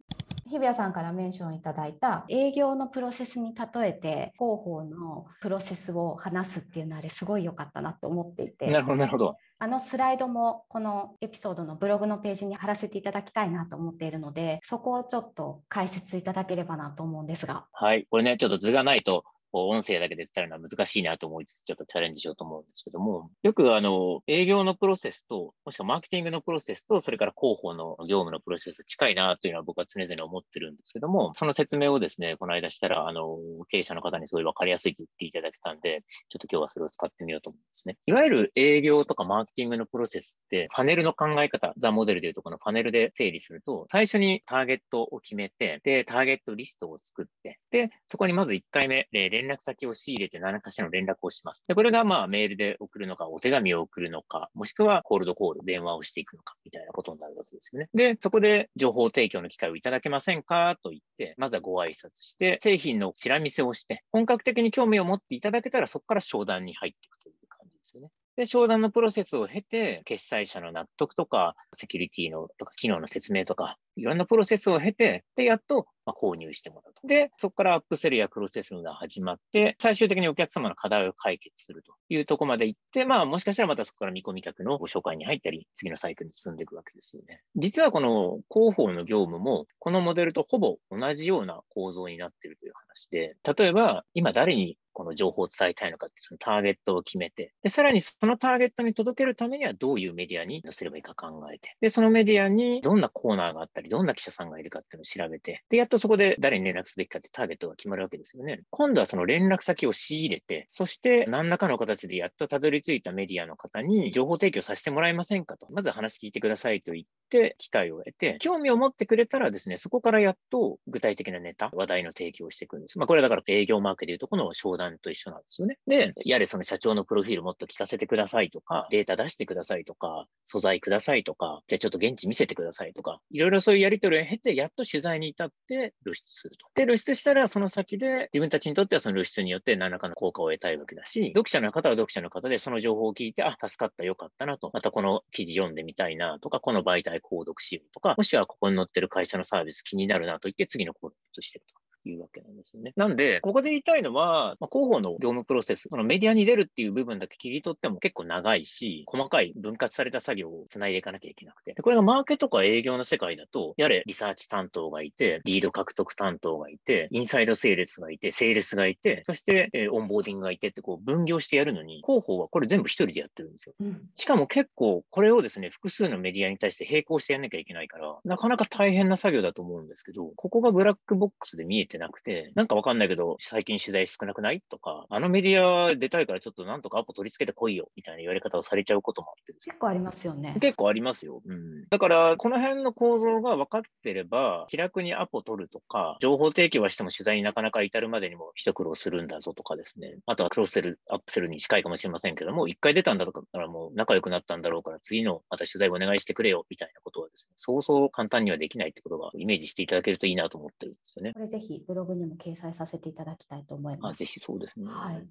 [0.49, 8.67] 日比谷さんからメンションいただいた営業のプロセスに例えて広報のプロセスを話すっていうのはあれすごい良かったなと思っていて。
[8.67, 9.35] なるほど、なるほど。
[9.59, 17.65] あのスライドもこのエピソードのブログのページに貼らせていただきたいなと思っているので、そこをちょっと解説いただければなと思うんですが。
[17.73, 33.37] はい、これね、ちょっと図がないと音声だけで伝えるのは難しいなと思いつつ、ちょっとチャレンジしようと思うんですけども、よくあの、営業のプロセスと、もしくはマーケティングのプロセスと、それから広報の業務のプロセス近いなというのは僕は常々思ってるんですけども、その説明をですね、この間したら、あの、
[33.69, 37.97] 経営者の方にすごい分かりやすいと言っていただけたんで、ちょっと今日はそれを使ってみようと思うんですね。
[38.05, 51.63] いわゆる営業とかマーケティングのプロセスって、ファネルの考え方、ザ・モデルでいうとこのファネルで整理すると、最初にターゲットを決めて、で、ターゲットリストを作って、で、そこにまず1回目、例連絡先を強い入れて何かしらの連絡をします。
[51.67, 57.89] で、これがまあメールで送るのか、お手紙を送るのか、もしくはコールドコール、電話をしていくのか、みたいなことになるわけですよね。
[57.93, 68.09] で、そこで情報提供の機会をいただけませんかと言って、まずはご挨拶して、製品のチラ見せをして、本格的に興味を持っていただけたら、そこから商談に入っていくという感じですよね。
[68.37, 77.07] で、商談のプロセスを経て、決済者の納得とか、セキュリティのとか、機能の説明とか、いろんなプロセスを経て、で、やっと、ま購入してもらうと。
[77.07, 87.41] で、そこからアップセルやクロスセスが始まって、最終的にお客様の課題を解決するというところまで行って、まあ、もしかしたらまたそこから見込み客のご紹介に入ったり、次のサイクルに進んでいくわけですよね。
[87.55, 108.61] 実はこの広報の業務も、このモデルとほぼ同じような構造になっているという話で、例えば、今誰にこの情報を伝えたいのかってそのターゲットを決めて、で、さらにそのターゲットに届けるためにはどういうメディアに載せればいいか考えて、で、そのメディアにどんなコーナーがあったり、どんな記者さんがいるかっていうのを調べて、で、やっとそこで誰に連絡すべきかってターゲットが決まるわけですよね。
[108.69, 122.99] 今度はその連絡先を仕入れて、そして何らかの形でやっとたどり着いたメディアの方に情報提供させてもらえませんかと、まず話聞いてくださいと言って、機会を得て、興味を持ってくれたらですね、そこからやっと具体的なネタ、話題の提供をしていくんです。
[122.99, 125.77] まあ、これはだから営業マーケでいうとこの商談と一緒なんですよね。
[125.87, 136.67] で、やれその社長のプロフィールもっと聞かせてくださいとか、データ出してくださいとか、素材くださいとか、じゃあちょっと現地見せてくださいとか、いろいろそういうやり取りを経て、やっと取材に至って露出すると。
[136.75, 151.80] で、露出したらその先で自分たちにとってはその露出によって何らかの効果を得たいわけだし、読者の方は読者の方でその情報を聞いて、あ、助かった、よかったなと、またこの記事読んでみたいなとか、この媒体購読しようとか、もしくはここに載ってる会社のサービス気になるなと言って次の行動をしてると。
[152.09, 152.93] いうわけなんですよね。
[152.95, 161.75] なんで、ここで言いたいのは、まあ、広報の業務プロセス、そのメディアに出るっていう部分だけ切り取っても結構長いし、細かい分割された作業をつないでいかなきゃいけなくて。
[161.81, 173.75] これがマーケとか営業の世界だと、やれリサーチ担当がいて、リード獲得担当がいて、インサイドセールスがいて、セールスがいて、そして、えー、オンボーディングがいてってこう分業してやるのに、広報はこれ全部一人でやってるんですよ。
[173.79, 184.61] うん、しかも結構これをですね、複数のメディアに対して並行してやんなきゃいけないから、なかなか大変な作業だと思うんですけど、ここがブラックボックスで見えてなくて、なんかわかんないけど、最近取材少なくない？
[184.69, 190.57] とか、あのメディア出たいからちょっとなんとかアポ取り付けてこいよ、みたいな言われ方をされちゃうこともあって結構ありますよね。
[190.59, 191.41] 結構ありますよ。
[191.45, 191.85] うん。
[191.89, 200.15] だから、この辺の構造が分かってれば、気楽にアポ取るとか、情報提供はしても取材になかなか至るまでにも一苦労するんだぞとかですね。
[200.25, 211.33] あとはクロスセル、アップセルに近いかもしれませんけども、一回出たんだったらもう仲良くなったんだろうから、次のまた取材お願いしてくれよ、みたいなことはですね、そうそう簡単にはできないってことがイメージしていただけるといいなと思ってるんですよね。
[211.33, 214.19] これぜひブログにも掲載させていただきたいと思います。
[214.19, 214.87] ぜひそうですね。
[214.89, 215.27] はい。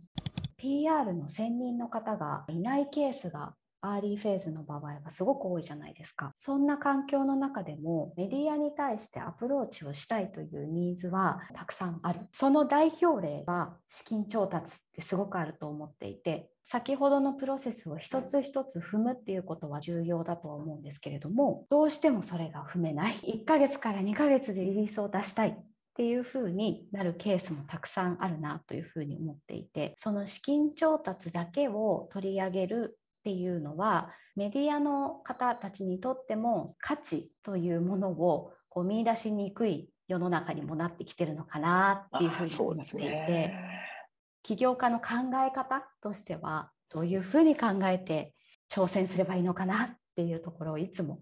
[0.57, 6.33] PR の専任の方がいないケースがアーリーフェーズの場合はすごく多いじゃないですか。
[6.37, 12.21] そんな環境の中でもメディアに対してアプローチをしたいというニーズはたくさんある。
[12.33, 23.19] その代表例は資金調達ってすごくあると思っていて、先ほどのプロセスを一つ一つ踏むっていうことは重要だとは思うんですけれども、どうしてもそれが踏めない。
[23.43, 25.59] 1ヶ月から2ヶ月でリリースを出したい。
[26.01, 43.61] っていうふうになるケースもたくさんあるなというふうに思っていてその資金調達だけを取り上げるっていうのはメディアの方たちにとっても価値というものをこう見出しにくい世の中にもなってきてるのかなっていうふうに思っていて、ね、
[44.43, 45.07] 起業家の考
[45.47, 48.33] え方としてはどういうふうに考えて
[48.73, 51.21] 挑戦すればいいのかなっていうところをいつも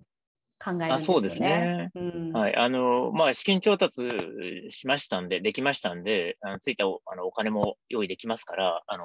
[0.58, 1.00] 考えるんですよね。
[1.00, 1.90] そうですね。
[1.94, 2.56] うん、はい。
[2.56, 4.02] あの、まあ、資金調達
[4.70, 9.04] しましたんで、できましたんで、あのついたおあのお金も用意できますから、あの、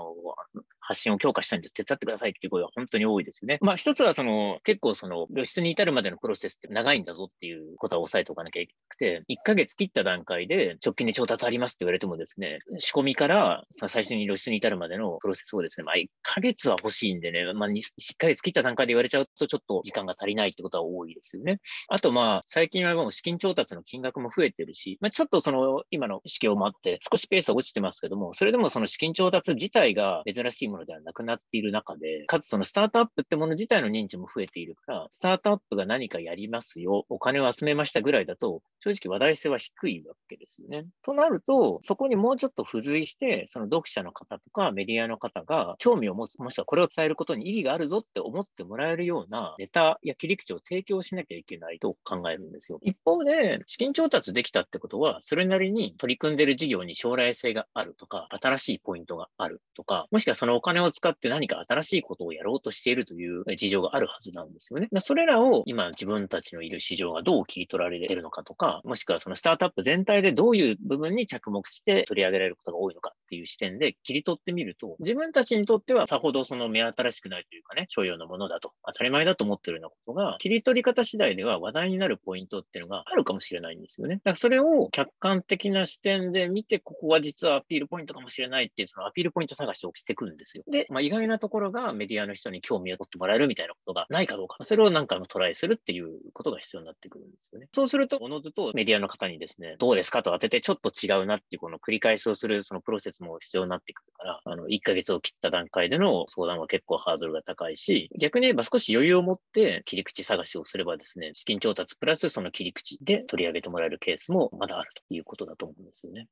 [0.80, 1.74] 発信を強化したいんです。
[1.74, 3.58] 手伝ってくださいっていう声は本当に多いですよね。
[3.62, 17.82] まあ、一つはその、結構その、露出に至るまでのプロセスって長いんだぞっていうことは押さえておかなきゃいけなくて、1ヶ月切った段階で直近で調達ありますって言われてもですね、仕込みから最初に露出に至るまでのプロセスをですね、まあ、1ヶ月は欲しいんでね、まあ、1
[18.18, 21.43] ヶ月切った段階で言われちゃうとちょっと時間が足りないってことは多いですよね。
[21.44, 40.86] ねあとまあ、最近はもう資金調達の金額も増えてるし、まあ、ちょっとその、今の市況もあって、少しペースは落ちてますけども、それでもその資金調達自体が珍しいものではなくなってている中で、かつそのスタートアップってもの自体の認知も増えているから、スタートアップが何かやりますよ、お金を集めましたぐらいだと、正直話題性は低いわけですよね。
[41.04, 52.80] となると、そこにもうちょっと付随して、その読者の方とかメディアの方が興味を持つ、もしくはこれを伝えることに意義があるぞって思ってもらえるようなネタや切り口を提供しなきゃいけないと考えるんですよ。
[52.82, 64.90] 一方で、資金調達できたってことは、それなりに取り組んでる事業に将来性があるとか、新しいポイントがあるとか、もしくはそのお金を使って何か新しいことをやろうとしているという事情があるはずなんですよね。
[65.00, 84.16] それらを今自分たちのいる市場がどう切り取られてるのかとか、もしくはそのスタートアップ全体でどういう部分に着目して取り上げられることが多いのかっていう視点で切り取ってみると、自分たちにとってはさほどその目新しくないというかね、商用のものだと、当たり前だと思ってるようなことが、切り取り方次第では話題になるポイントっていうのがあるかもしれないんですよね。
[84.16, 90.64] だからそれを客観的な視点で見て、ここは実はアピールポイントかもしれないっていう、そのアピールポイント探しをしてくるんですよ。
[90.70, 97.68] で、まあ、意外なところがメディアの人に興味を持ってもらえるみたいなことがないかどうか、それをなんかのトライするっていうことが必要になってくるんですよね。
[97.72, 116.28] そうすると、おのずとメディアの方にですね、どうですかと当てて、ちょっと違うなっていう、この繰り返しをするそのプロセスも必要になってくるから、あの、1ヶ月を切った段階での相談は結構ハードルが高いし、逆に言えば少し余裕を持って切り口探しをすればですね、資金調達プラスその切り口で取り上げてもらえるケースもまだあるということだと思うんですよね。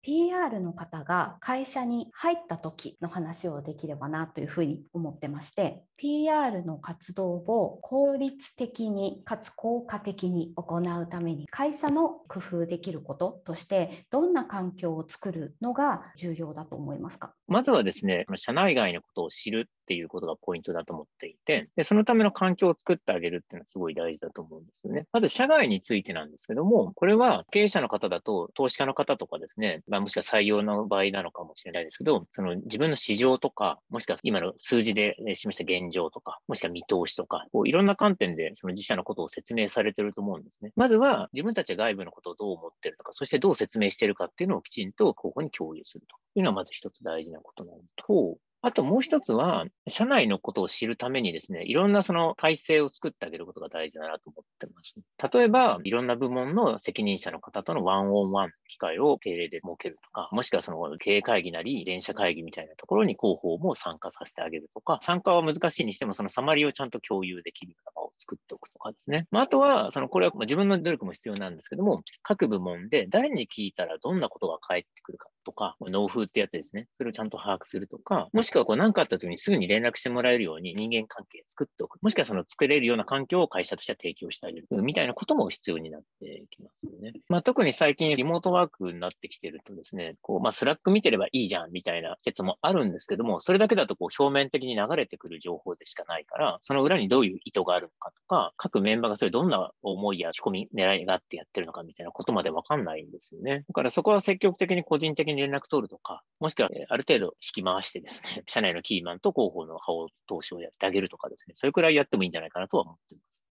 [0.00, 17.34] PR の方が会社に入った時の話をできればなというふうに思ってまして PR の活動を効率的にかつ効果的に行うために会社の工夫できることとしてどんな環境を作るのが重要だと思いますか？
[17.46, 25.06] まずはですね、社内外のことを知るっていうことがポイントだと思っていて、でそのための環境を作ってあげるっていうのはすごい大事だと思うんですよね。
[25.12, 40.72] まず社外についてなんですけども、これは経営者の方だと投資家の方とかですね、まあ、もしくは採用の場合なのかもしれないですけど、その自分の市場とか、もしくは今の数字で示した現状とか、もしくは見通しとか、こういろんな観点でその自社のことを説明されてると思うんですね。
[40.76, 54.94] まずは自分たちが外部のことをどう思ってるのか、そしてどう説明してるかっていうのをきちんと候補に共有するというのはまず一つ大事なことなのと、あともう一つは、社内のことを知るためにですね、いろんなその体制を作ってあげることが大事だなと思ってます。
[55.32, 69.28] 例えば、いろんな部門の責任者の方との one on one の機会を定例で設けるとか、もしくはその経営会議なり、全社会議みたいなところに広報も参加させてあげるとか、参加は難しいにしても、そのサマリーをちゃんと共有できるような場を作っておくとかですね。
[69.30, 76.88] まあ、あとは、そのこれは自分の努力も必要なんですけども、各部門で誰に聞いたらどんなことが返ってくるかとか、納風ってやつですね。
[76.92, 82.00] それをちゃんと把握するとか、もしくはこう何かあった時にすぐに連絡してもらえるように人間関係作っておく。
[82.02, 84.66] もしくはその作れるような環境を会社としては提供してあげる。
[84.70, 87.12] みたいなことも必要になってきますよね。
[87.28, 103.64] まあ、特に最近リモートワークになってきてるとですね、こう、まあ、 Slack 見てればいいじゃんみたいな説もあるんですけども、それだけだとこう表面的に流れてくる情報でしかないから、その裏にどういう意図があるのかとか、各メンバーがそれどんな思いや仕込み、狙いがあってやってるのかみたいなことまでわかんないんですよね。
[103.68, 113.42] だからそこは積極的に個人的に連絡取るとか、もしくはある程度引き回してですね、社内のキーマンと広報の顔投資をやってあげるとかですね、それくらいやってもいいんじゃないかなとは思っています。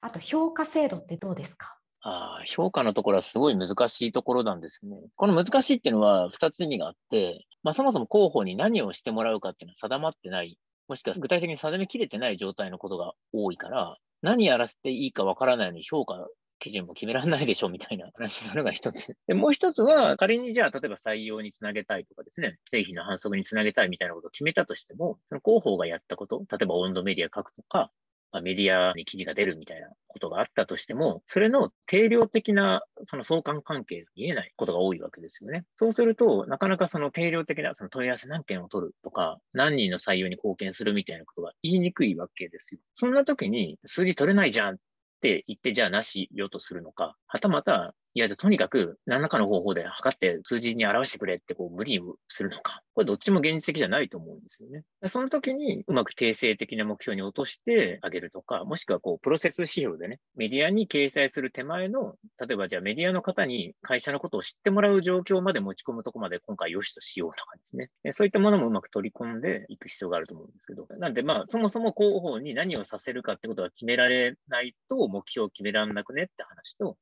[0.00, 1.76] あと評価制度ってどうですか？
[2.02, 4.98] あ評価のところはすごい難しいところなんですよね。
[5.16, 16.14] この難しいっていうのは2つ意味があって、まあ、そもそも広報に何をしてもらうかっていうのは定まってない、もしくは具体的に定めきれてない状態のことが多いから、何やらせていいかわからないのに評価
[16.58, 19.16] 基準も決められないでしょみたいな 話なのが一つ。
[19.26, 27.92] で、もう一つは、仮にじゃあ、例えば採用につなげたいとかですね、製品の反則につなげたいみたいなことを決めたとしても、その広報がやったこと、例えば温度メディア書くとか、
[28.30, 35.64] まあ、メディアに記事が出るみたいなことがあったとしても、それの定量的なその相関関係が見えないことが多いわけですよね。
[35.76, 42.80] そうすると、なかなかその定量的なその問い合わせ何件を取るとか、何人の採用に貢献するみたいなことが言いにくいわけですよ。
[42.92, 44.78] そんな時に数字取れないじゃんっ
[45.18, 52.82] って言って、じゃあなしよとするのか、はたまた、いや、じゃとにかく何らかの方法で測って数字に表してくれってこう無理をするのか。
[52.94, 54.82] これどっちも現実的じゃないと思うんですよね。
[55.06, 67.88] その時にうまく定性的な目標に落としてあげるとか、もしくはこうプロセス指標でね、メディアに掲載する手前の、例えばじゃあメディアの方に会社のことを知ってもらう状況まで持ち込むとこまで今回良しとしようとかですね。
[68.10, 70.88] そういったものもうまく取り込んでいく必要があると思うんですけど。
[70.98, 76.96] なんでまあ、そもそも広報に何をさせるかってことが決められないと目標を決められなくねって話と、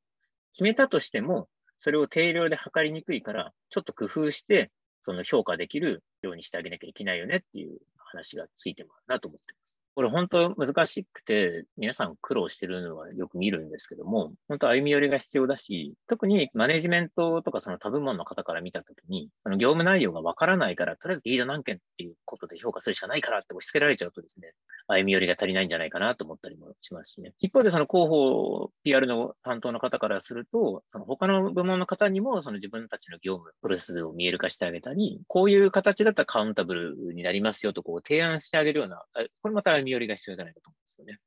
[0.57, 1.51] 決めたとしても、
[1.81, 9.66] それを定量で測りにくいから、ちょっと工夫して、その評価できるようにしてあげなきゃいけないよねっていう話がついてもらうなと思ってます。
[9.97, 24.53] これ本当難しくて、皆さん苦労してるのはよく見るんですけども、本当歩み寄りが必要だし、特にマネジメントとかその他部門の方から見たときに、その業務内容がわからないから、とりあえずリード何件っていうことで評価するしかないからって押し付けられちゃうとですね、
[24.87, 27.33] 歩み寄りが足りないんじゃないかなと思ったりもしますしね。
[27.39, 39.03] 一方でその広報 PR の担当の方からすると、その他の部門の方にもその自分たちの業務、プロセスを見える化してあげたり、こういう形だったらカウンタブルになりますよとこう提案してあげるような、
[39.41, 41.19] これまたみ寄りが必要じゃないかと思うんですよね。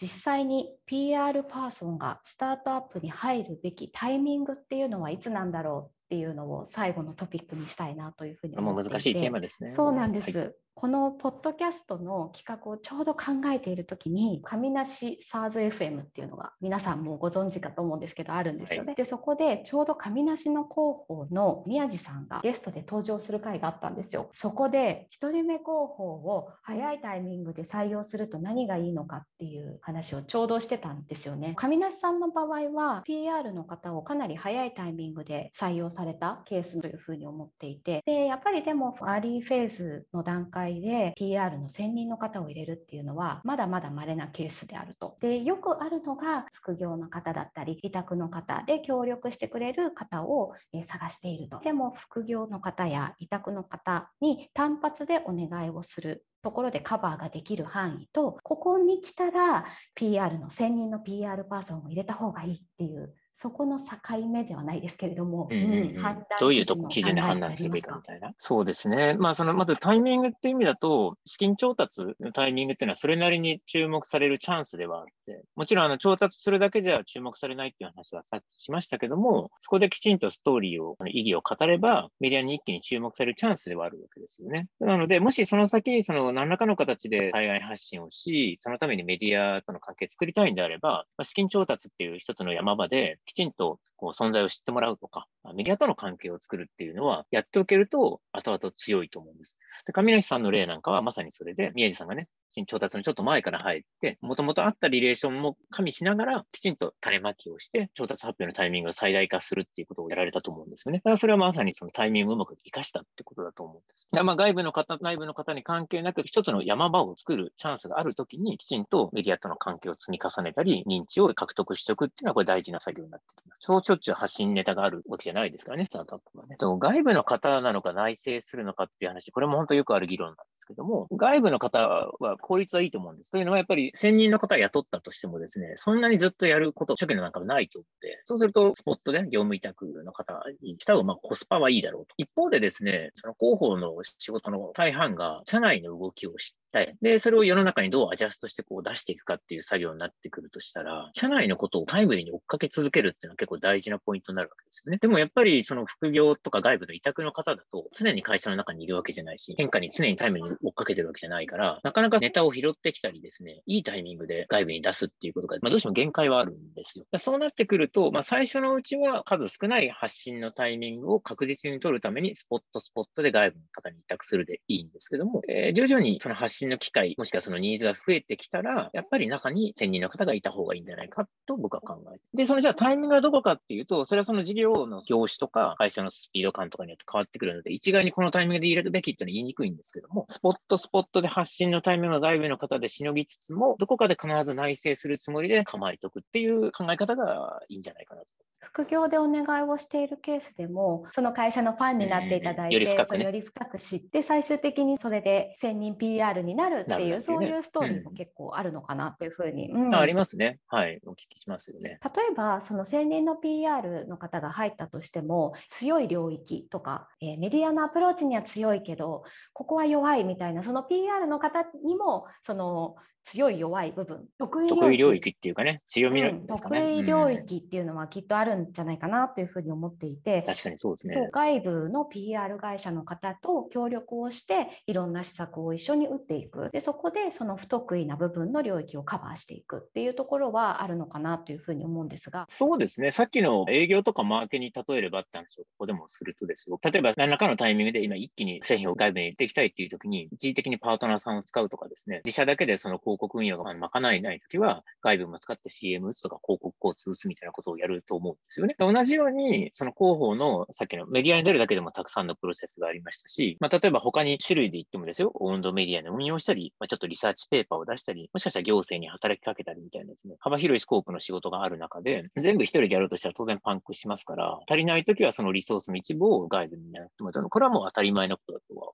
[0.00, 9.70] 実際に PR パーソンがスタートアップに入るべきタイミングっていうのはいつなんだろうっていうのを最後のトピックにしたいなというふうに思っていてもう難しいテーマですね。
[9.70, 10.38] そうなんです。
[10.38, 18.88] はい、このポッドキャストの企画をちょうど考えている時に上梨 SARSFM っていうのが皆さんもご存知かと思うんですけどあるんですよね。
[18.88, 24.30] はい、でそこでちょうど上梨の広報の宮地さんがゲストで登場する回があったんですよ。
[24.34, 31.54] そこで1人目広報を早いタイミングで採用すると何がいいのかっていう話をちょうどしてたんですよね。
[31.56, 45.16] 上梨さんの場合は PR の方をかなり早いタイミングで採用さされたケースというふうに思っていてでやっぱりでもアーリーフェーズの段階で PR の専任の方を入れるっていうのはまだまだ稀なケースであると。
[45.20, 50.52] でよくあるのが副業の方だったり委託の方で協力してくれる方を
[50.82, 51.60] 探していると。
[51.60, 63.86] でも副業の方や委託の方に単発でお願いをするところでカバーができる範囲とここに来たら PR の専任の PR パーソンを入れた方がいいっていうそこの境
[64.28, 68.32] 目ではないですけれども、うんうんうん、どういうとこ基準で判断すればいいかみたいな。
[68.38, 69.14] そうですね。
[69.18, 84.68] まあ、その、まずタイミングっていう意味だと、資金調達のタイミングっていうのは、それなりに注目されるチャンスではあって、もちろん、あの、調達するだけじゃ注目されないっていう話はさっきしましたけども、そこできちんとストーリーを、意義を語れば、メディアに一気に注目されるチャンスではあるわけですよね。
[84.78, 99.56] なので、もしその先、その、何らかの形で対外発信をし、そのためにメディアとの関係を作りたいんであれば、まあ、資金調達っていう一つの山場で、きちんとこう存在を知ってもらうとか、メディアとの関係を作るっていうのは、やっておけると、後々強いと思うんです。
[99.86, 102.26] で、上梨さんの例なんかはまさにそれで、宮地さんがね、
[102.66, 110.98] 調達のちょっと前から入って、もともとあったリレーションも加味しながら、きちんと種まきをして、調達発表のタイミングを最大化するっていうことをやられたと思うんですよね。
[110.98, 114.06] だからそれはまさにそのタイミングをうまく活かしたってことだと思うんです。
[114.24, 123.58] まあ外部の方、内部の方に関係なく、一つの山場を作るチャンスがあるときに、きちんとメディアとの関係を積み重ねたり、認知を獲得しておくっていうのは、これ大事な作業になってきます。
[123.60, 126.56] そうしょっちゅう発信ネタがあるわけじゃないですからね、スタートアップはね。
[126.58, 133.30] 外部の方なのか内製するのかっていう話、これも本当よくある議論なんですけども、外部の方は効率はいいと思うんです。
[133.30, 142.14] というのは、やっぱり専任の方雇ったとしてもですね、そんなにずっとやること、初期の中はないと思って、そうすると、スポットで業務委託の方にした方が、ま、コスパはいいだろうと。
[142.16, 154.98] 一方でですね、その広報の仕事の大半が、社内の動きを知って、で、それを世の中にどうアジャストしてこう出していくかっていう作業になってくるとしたら、社内のことをタイムリーに追っかけ続けるっていうのは結構大事なポイントになるわけですよね。
[154.98, 167.06] でもやっぱりその副業とか外部の委託の方だと、常に会社の中にいるわけじゃないし、変化に常にタイムリーに追っかけてるわけじゃないから、なかなかネタを拾ってきたりですね、いいタイミングで外部に出すっていうことが、まあ、どうしても限界はあるんですよ。
[167.18, 182.24] そうなってくると、まあ、最初のうちは数少ない発信のタイミングを確実に取るために、スポットスポットで外部の方に委託するでいいんですけども、えー、徐々にその発信の機会、もしくはそのニーズが増えてきたら、やっぱり中に専任の方がいた方がいいんじゃないかと僕は考えて。
[182.34, 198.26] で、そのじゃあタイミングはどこかっていうと、それはその事業の業種とか会社のスピード感とかによって変わってくるので、一概にこのタイミングで入れるべきっていうのは言いにくいんですけども、スポットスポットで発信のタイミングが外部の方でしのぎつつも、どこかで必ず内省するつもりで構えておくっていう考え方がいいんじゃないかなと。
[198.64, 210.58] 副業でお願いをしているケースでもその会社のファンになっていただいて、うんより深く、ね、より深く知って最終的にそれで専任 PR になるっていう、ね、そういうストーリーも結構あるのかなというふうに、うん、ありますね。
[210.68, 211.00] はい。
[211.06, 211.98] お聞きしますよね。
[212.02, 224.26] 例えばその専任の PR の方が入ったとしても強い領域とか、えー、メディアのアプローチには強いけどここは弱いみたいなその PR の方にもその強い弱い部分。
[224.38, 224.98] 得意領域。
[224.98, 230.42] 領域っていうかね強みの、ねうん、得意領域っていうのはきっとあるんじゃないかなというふうに思っていて。
[230.42, 231.28] 確かにそうですね。
[231.32, 236.70] 外部の PR 会社の方と協力をしていろんな施策を一緒に打っていく。
[236.72, 242.46] でそこでその不得意な部分の領域をカバーしていくっていうところはあるのかなというふうに思うんですが。
[242.48, 243.10] そうですね。
[243.10, 246.78] さっきの営業とかマーケに例えればって話をここでもするとですよ。
[246.82, 252.22] 例えば何らかのタイミングで今一気に製品を外部に入れていきたいっていう時に一時的にパートナーさんを使うとかですね。
[252.24, 258.74] 自社だけでその広広告運用が賄えないときは、外部も使って CM 打つとか広告交通打つみたいなことをやると思うんですよね。
[258.78, 277.48] 同じように、その広報のさっきのメディアに出るだけでもたくさんのプロセスがありましたし、まあ、例えば他に種類で言ってもですよ、オウンドメディアの運用したり、まあ、ちょっとリサーチペーパーを出したり、もしかしたら行政に働きかけたりみたいなですね、幅広いスコープの仕事がある中で、全部一人でやるとしたら当然パンクしますから、足りないときはそのリソースの一部を外部にやってもらう。
[277.48, 278.92] これはもう当たり前のことだとは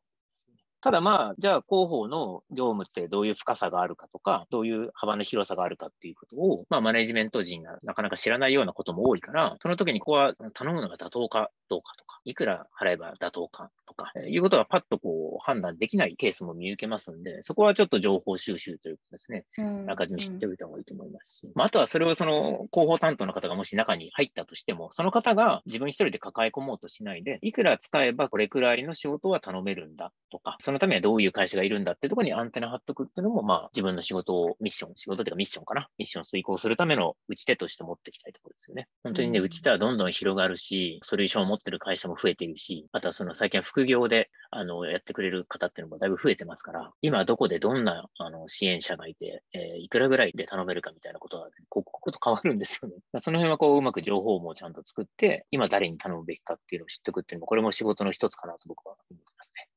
[0.82, 35.88] ただまあ、じゃあ広報の業務ってどういう深さがあるかとか、どういう幅の広さがあるかっていうことを、まあマネジメント陣がなかなか知らないようなことも多いから、その時にここは頼むのが妥当かどうかとか、いくら払えば妥当かとか、いうことがパッとこう判断できないケースも見受けますんで、そこはちょっと情報収集というかですね、あらかじめ知っておいた方がいいと思いますし、まあ、あとはそれをその広報担当の方がもし中に入ったとしても、その方が自分一人で抱え込もうとしないで、いくら使えばこれくらいの仕事は頼めるんだとか、そそのためにはどういう会社がいるんだってところにアンテナ張っとくっていうのも、まあ、自分の仕事を、ミッション、仕事というかミッションかな。
[35.98, 38.86] ミッションを遂行するための打ち手として持っていきたいところですよね。
[39.02, 52.94] 本当にね、打ち手はどんどん広がるし、ソリューションを持ってる会社も増えているし、あとはその最近は副業で、あの、やってくれる方っていうのもだいぶ増えてますから、今どこでどんな、あの、支援者がいて、えー、いくらぐらいで頼めるかみたいなことは、ね、ここと変わるんですよね。
[53.20, 59.69] その辺はこう、うまく情報もちゃんと作って、今誰に頼むべきかっていうのを知っておくっていうのも、これも仕事の一つかなと僕は思ってますね。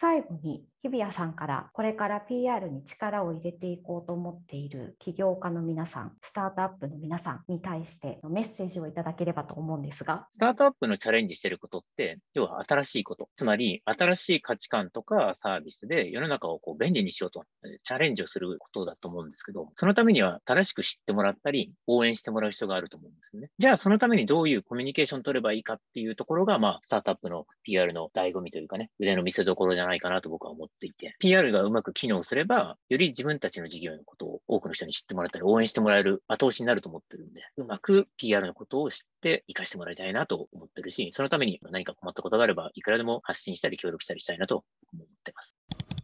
[0.00, 10.26] 最後に日比谷さんからこれから PR に力を入れていこうと思っている起業家の皆さん、スタートアップの皆さんに対してのメッセージをいただければと思うんですが。
[10.30, 13.28] スタートアップのチャレンジしてることって、要は新しいこと。
[13.34, 17.44] つまり、新しい価値観とかサービスで世の中をこう便利にしようと、
[17.84, 23.50] チャレンジをすることだと思うんですけど、そのためには正しく知ってもらったり、応援してもらう人があると思うんですよね。
[23.58, 45.57] じゃあ、そのためにどういうコミュニケーション取ればいいかっていうところが、まあ、スタートアップの PR の醍醐味というかね、腕の見せ所じゃないかなと僕は思っていて、PR がうまく機能すれば、より自分たちの事業のことを多くの人に知ってもらったり、応援してもらえる後押しになると思ってるんで、うまく PR のことを知って活かしてもらいたいなと思ってるし、そのために何か困ったことがあれば、いくらでも発信したり協力したりしたいなと思ってます。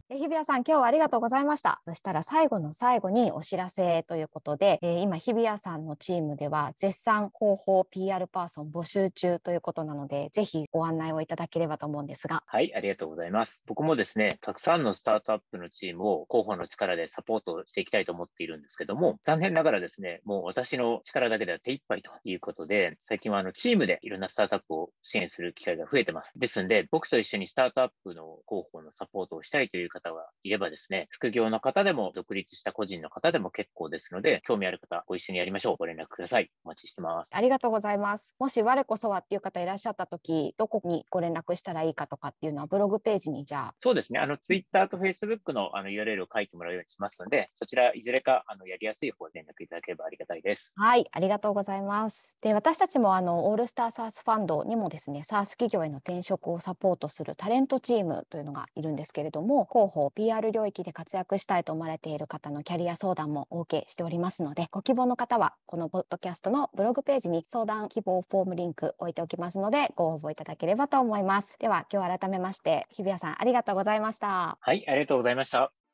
[0.07, 1.81] え日比谷さん、今日はありがとうございました。
[1.87, 12.43] そしたら最後の最後にお知らせということで、えー、今、日比谷さんのチームでは絶賛広報 PR パーソン募集中ということなので、ぜひご案内をいただければと思うんですが。
[12.45, 13.63] はい、ありがとうございます。
[13.65, 26.37] 僕もですね、たくさんのスタートアップのチームを広報の力でサポートしていきたいと思っているんですけども、残念ながらですね、もう私の力だけでは手一杯ということで、最近はあのチームでいろんなスタートアップを支援する機会が増えてます。
[26.37, 35.75] ですんで、僕と一緒にスタートアップの広報のサポートをしたいという方がいればですね、副業の方でも独立した個人の方でも結構ですので、興味ある方、ご一緒にやりましょう。
[35.77, 36.51] ご連絡ください。
[36.63, 37.31] お待ちしてます。
[37.33, 38.35] ありがとうございます。
[38.39, 43.75] もし我こそはっていう方いらっしゃった時、どこにご連絡したらいいかとかっていうのはブログページにじゃあ。
[43.79, 44.19] そうですね。
[44.19, 50.73] あの、ツイッターとフェイスブックのあの URL を書いてもらうようにしますので、そちらいずれかあのやりやすい方で連絡いただければありがたいです。
[50.77, 52.37] はい、ありがとうございます。
[52.41, 71.57] で、私たちもあのオールスターサースファンドにもですね、サース企業への転職をサポートするタレントチームというのがいるんですけれども、広報 PR 領域で活躍したいと思われている方のキャリア相談もお受けしておりますので、ご希望の方はこのポッドキャストのブログページに相談希望フォームリンク置いておきますので、ご応募いただければと思います。
[71.59, 74.57] では、今日改めまして、日比谷さんありがとうございました。
[74.59, 75.84] はい、ありがとうございました。